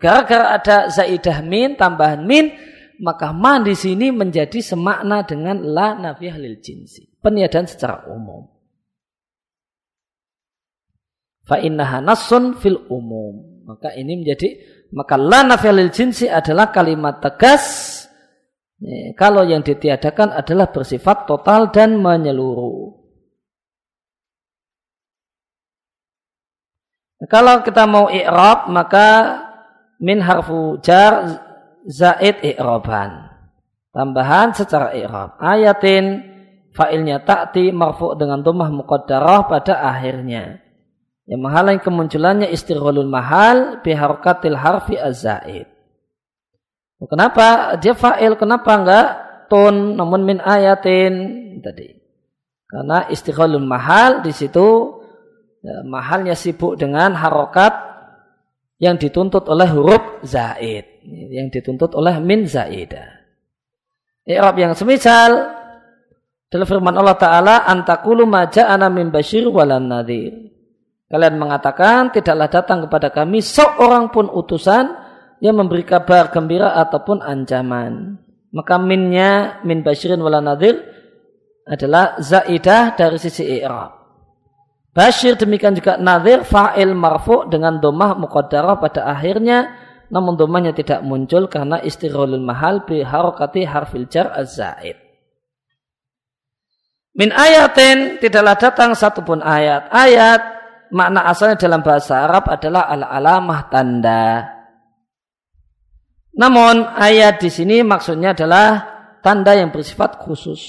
Gara-gara 0.00 0.56
ada 0.56 0.90
zaidah 0.90 1.44
min, 1.44 1.78
tambahan 1.78 2.26
min, 2.26 2.50
maka 2.98 3.30
ma 3.30 3.62
di 3.62 3.76
sini 3.76 4.10
menjadi 4.10 4.58
semakna 4.58 5.22
dengan 5.22 5.62
la 5.62 5.94
nafiyah 5.94 6.36
lil 6.42 6.58
jinsi. 6.58 7.06
Peniadaan 7.22 7.70
secara 7.70 8.10
umum. 8.10 8.50
Fa 11.46 11.62
innaha 11.62 12.02
nasun 12.02 12.58
fil 12.58 12.82
umum. 12.90 13.62
Maka 13.64 13.94
ini 13.94 14.18
menjadi 14.18 14.58
maka 14.90 15.14
la 15.14 15.46
nafiyah 15.46 15.74
lil 15.76 15.94
jinsi 15.94 16.26
adalah 16.26 16.74
kalimat 16.74 17.22
tegas 17.22 17.94
kalau 19.14 19.46
yang 19.46 19.62
ditiadakan 19.62 20.34
adalah 20.34 20.74
bersifat 20.74 21.30
total 21.30 21.70
dan 21.70 21.94
menyeluruh. 22.02 23.03
Kalau 27.30 27.62
kita 27.62 27.86
mau 27.86 28.10
i'rab 28.10 28.68
maka 28.68 29.40
min 30.02 30.20
harfu 30.20 30.80
jar 30.82 31.40
zaid 31.86 32.42
i'raban. 32.42 33.30
Tambahan 33.94 34.50
secara 34.50 34.90
i'rab. 34.96 35.38
Ayatin 35.38 36.34
fa'ilnya 36.74 37.22
ta'ti 37.22 37.70
marfu' 37.70 38.18
dengan 38.18 38.42
dhammah 38.42 38.74
muqaddarah 38.74 39.46
pada 39.46 39.78
akhirnya. 39.86 40.58
Yang 41.24 41.40
menghalangi 41.40 41.80
kemunculannya 41.80 42.48
istighalul 42.52 43.08
mahal 43.08 43.80
biharkatil 43.80 44.58
harfi 44.58 44.98
az-zaid. 44.98 45.70
Kenapa 47.04 47.76
dia 47.78 47.94
fa'il? 47.94 48.34
Kenapa 48.36 48.70
enggak 48.74 49.08
tun 49.48 49.96
namun 49.96 50.24
min 50.24 50.38
ayatin 50.40 51.14
tadi? 51.60 52.00
Karena 52.64 53.06
istighalul 53.12 53.62
mahal 53.62 54.24
di 54.24 54.34
situ 54.34 55.00
ya, 55.64 55.80
mahalnya 55.88 56.36
sibuk 56.36 56.76
dengan 56.76 57.16
harokat 57.16 57.72
yang 58.76 59.00
dituntut 59.00 59.48
oleh 59.48 59.64
huruf 59.72 60.20
zaid 60.28 61.00
yang 61.08 61.48
dituntut 61.48 61.96
oleh 61.96 62.20
min 62.20 62.44
zaidah 62.44 63.24
I'rab 64.28 64.56
yang 64.60 64.76
semisal 64.76 65.56
dalam 66.52 66.66
firman 66.68 66.96
Allah 66.96 67.16
Ta'ala 67.16 67.54
antakulu 67.64 68.28
maja'ana 68.28 68.92
min 68.92 69.08
basyir 69.08 69.48
walan 69.48 69.88
nadir 69.88 70.52
kalian 71.08 71.40
mengatakan 71.40 72.12
tidaklah 72.12 72.48
datang 72.52 72.78
kepada 72.84 73.08
kami 73.08 73.40
seorang 73.40 74.12
pun 74.12 74.28
utusan 74.28 75.04
yang 75.44 75.60
memberi 75.60 75.84
kabar 75.84 76.32
gembira 76.32 76.72
ataupun 76.72 77.20
ancaman. 77.20 78.16
Maka 78.54 78.78
minnya 78.78 79.60
min 79.66 79.82
basyirin 79.82 80.22
wala 80.22 80.38
nadhir 80.40 80.78
adalah 81.68 82.16
zaidah 82.16 82.96
dari 82.96 83.18
sisi 83.20 83.60
i'rab. 83.60 84.03
Bashir 84.94 85.34
demikian 85.34 85.74
juga 85.74 85.98
nadhir 85.98 86.46
fa'il 86.46 86.94
marfu 86.94 87.50
dengan 87.50 87.82
domah 87.82 88.14
muqaddarah 88.14 88.78
pada 88.78 89.10
akhirnya 89.10 89.74
namun 90.06 90.38
domahnya 90.38 90.70
tidak 90.70 91.02
muncul 91.02 91.50
karena 91.50 91.82
istirolul 91.82 92.38
mahal 92.38 92.86
bi 92.86 93.02
harokati 93.02 93.66
harfil 93.66 94.06
jar 94.06 94.30
az-zaid. 94.30 94.94
Min 97.18 97.34
ayatin 97.34 98.22
tidaklah 98.22 98.54
datang 98.54 98.94
satupun 98.94 99.42
ayat. 99.42 99.90
Ayat 99.90 100.42
makna 100.94 101.26
asalnya 101.26 101.58
dalam 101.58 101.82
bahasa 101.82 102.26
Arab 102.26 102.46
adalah 102.46 102.86
al-alamah 102.90 103.60
tanda. 103.70 104.46
Namun 106.34 106.86
ayat 106.94 107.38
di 107.38 107.50
sini 107.50 107.82
maksudnya 107.86 108.34
adalah 108.34 108.82
tanda 109.22 109.54
yang 109.54 109.70
bersifat 109.70 110.18
khusus. 110.22 110.62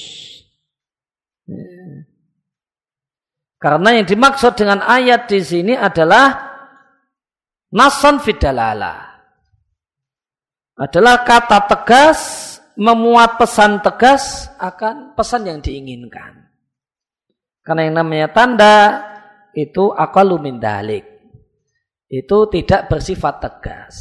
Karena 3.66 3.98
yang 3.98 4.06
dimaksud 4.06 4.54
dengan 4.62 4.86
ayat 4.86 5.26
di 5.26 5.42
sini 5.42 5.74
adalah 5.74 6.54
nasan 7.74 8.22
fidalala. 8.22 9.26
Adalah 10.78 11.26
kata 11.26 11.66
tegas 11.66 12.20
memuat 12.78 13.42
pesan 13.42 13.82
tegas 13.82 14.54
akan 14.62 15.18
pesan 15.18 15.50
yang 15.50 15.66
diinginkan. 15.66 16.46
Karena 17.66 17.90
yang 17.90 18.06
namanya 18.06 18.30
tanda 18.30 18.78
itu 19.58 19.90
akalu 19.98 20.46
dalik. 20.62 21.10
Itu 22.06 22.46
tidak 22.54 22.86
bersifat 22.86 23.42
tegas. 23.42 23.96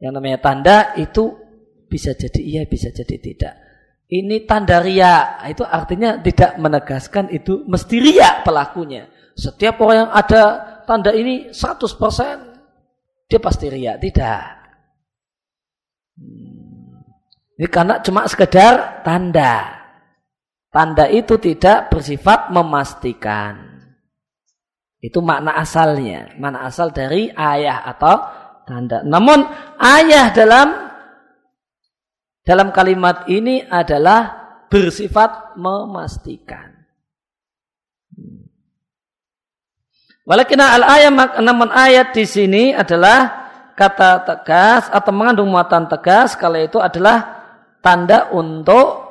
Yang 0.00 0.12
namanya 0.16 0.38
tanda 0.40 0.76
itu 0.96 1.28
bisa 1.92 2.16
jadi 2.16 2.40
iya, 2.40 2.62
bisa 2.64 2.88
jadi 2.88 3.20
tidak 3.20 3.65
ini 4.06 4.46
tanda 4.46 4.78
ria 4.78 5.42
itu 5.50 5.66
artinya 5.66 6.22
tidak 6.22 6.54
menegaskan 6.62 7.26
itu 7.34 7.66
mesti 7.66 7.96
ria 7.98 8.46
pelakunya. 8.46 9.10
Setiap 9.34 9.82
orang 9.82 10.06
yang 10.06 10.12
ada 10.14 10.42
tanda 10.86 11.10
ini 11.10 11.50
100% 11.50 13.26
dia 13.26 13.40
pasti 13.42 13.66
ria 13.66 13.98
tidak. 13.98 14.42
Hmm. 16.16 17.02
ini 17.58 17.66
karena 17.66 17.98
cuma 17.98 18.30
sekedar 18.30 19.02
tanda. 19.02 19.74
Tanda 20.70 21.08
itu 21.10 21.40
tidak 21.40 21.90
bersifat 21.90 22.52
memastikan. 22.54 23.80
Itu 25.02 25.18
makna 25.24 25.58
asalnya. 25.58 26.36
Makna 26.38 26.68
asal 26.68 26.94
dari 26.94 27.32
ayah 27.32 27.82
atau 27.90 28.16
tanda. 28.68 29.02
Namun 29.02 29.46
ayah 29.80 30.30
dalam 30.30 30.85
dalam 32.46 32.70
kalimat 32.70 33.26
ini 33.26 33.66
adalah 33.66 34.46
bersifat 34.70 35.58
memastikan. 35.58 36.70
Walakin 40.26 40.62
al 40.62 40.86
ayat 40.86 41.42
namun 41.42 41.70
ayat 41.74 42.14
di 42.14 42.22
sini 42.26 42.70
adalah 42.70 43.50
kata 43.74 44.26
tegas 44.26 44.86
atau 44.90 45.10
mengandung 45.14 45.50
muatan 45.50 45.90
tegas 45.90 46.38
kalau 46.38 46.58
itu 46.58 46.78
adalah 46.78 47.46
tanda 47.82 48.30
untuk 48.30 49.06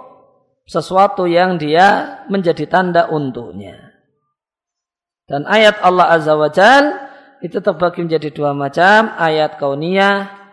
sesuatu 0.67 1.27
yang 1.27 1.59
dia 1.59 2.19
menjadi 2.31 2.67
tanda 2.67 3.11
untuknya. 3.11 3.95
Dan 5.27 5.43
ayat 5.47 5.79
Allah 5.83 6.19
Azza 6.19 6.33
wa 6.35 6.51
Jal 6.51 6.85
itu 7.43 7.59
terbagi 7.61 8.03
menjadi 8.03 8.29
dua 8.33 8.51
macam, 8.51 9.13
ayat 9.15 9.57
kauniyah 9.61 10.44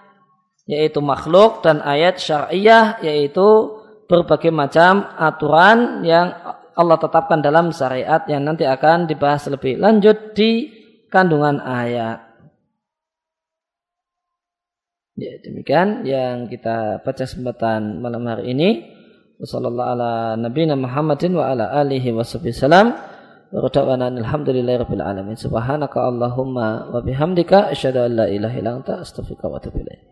yaitu 0.72 1.04
makhluk 1.04 1.60
dan 1.60 1.84
ayat 1.84 2.16
syariah 2.16 2.96
yaitu 3.04 3.76
berbagai 4.08 4.48
macam 4.48 5.04
aturan 5.20 6.00
yang 6.00 6.32
Allah 6.72 6.96
tetapkan 6.96 7.44
dalam 7.44 7.68
syariat 7.76 8.24
yang 8.24 8.48
nanti 8.48 8.64
akan 8.64 9.04
dibahas 9.04 9.44
lebih 9.52 9.76
lanjut 9.76 10.32
di 10.32 10.72
kandungan 11.12 11.60
ayat. 11.60 12.32
Ya, 15.12 15.36
demikian 15.44 16.08
yang 16.08 16.48
kita 16.48 17.04
baca 17.04 17.20
kesempatan 17.28 18.00
malam 18.00 18.24
hari 18.24 18.56
ini. 18.56 18.88
Wassallallahu 19.36 19.90
ala 19.92 20.12
nabiyina 20.40 20.72
Muhammadin. 20.72 21.36
Subhanaka 25.36 25.98
Allahumma 26.08 26.88
wa 26.88 27.04
bihamdika 27.04 27.68
asyhadu 27.76 28.08
illa 28.08 28.48
anta 28.48 29.04
astaghfiruka. 29.04 30.11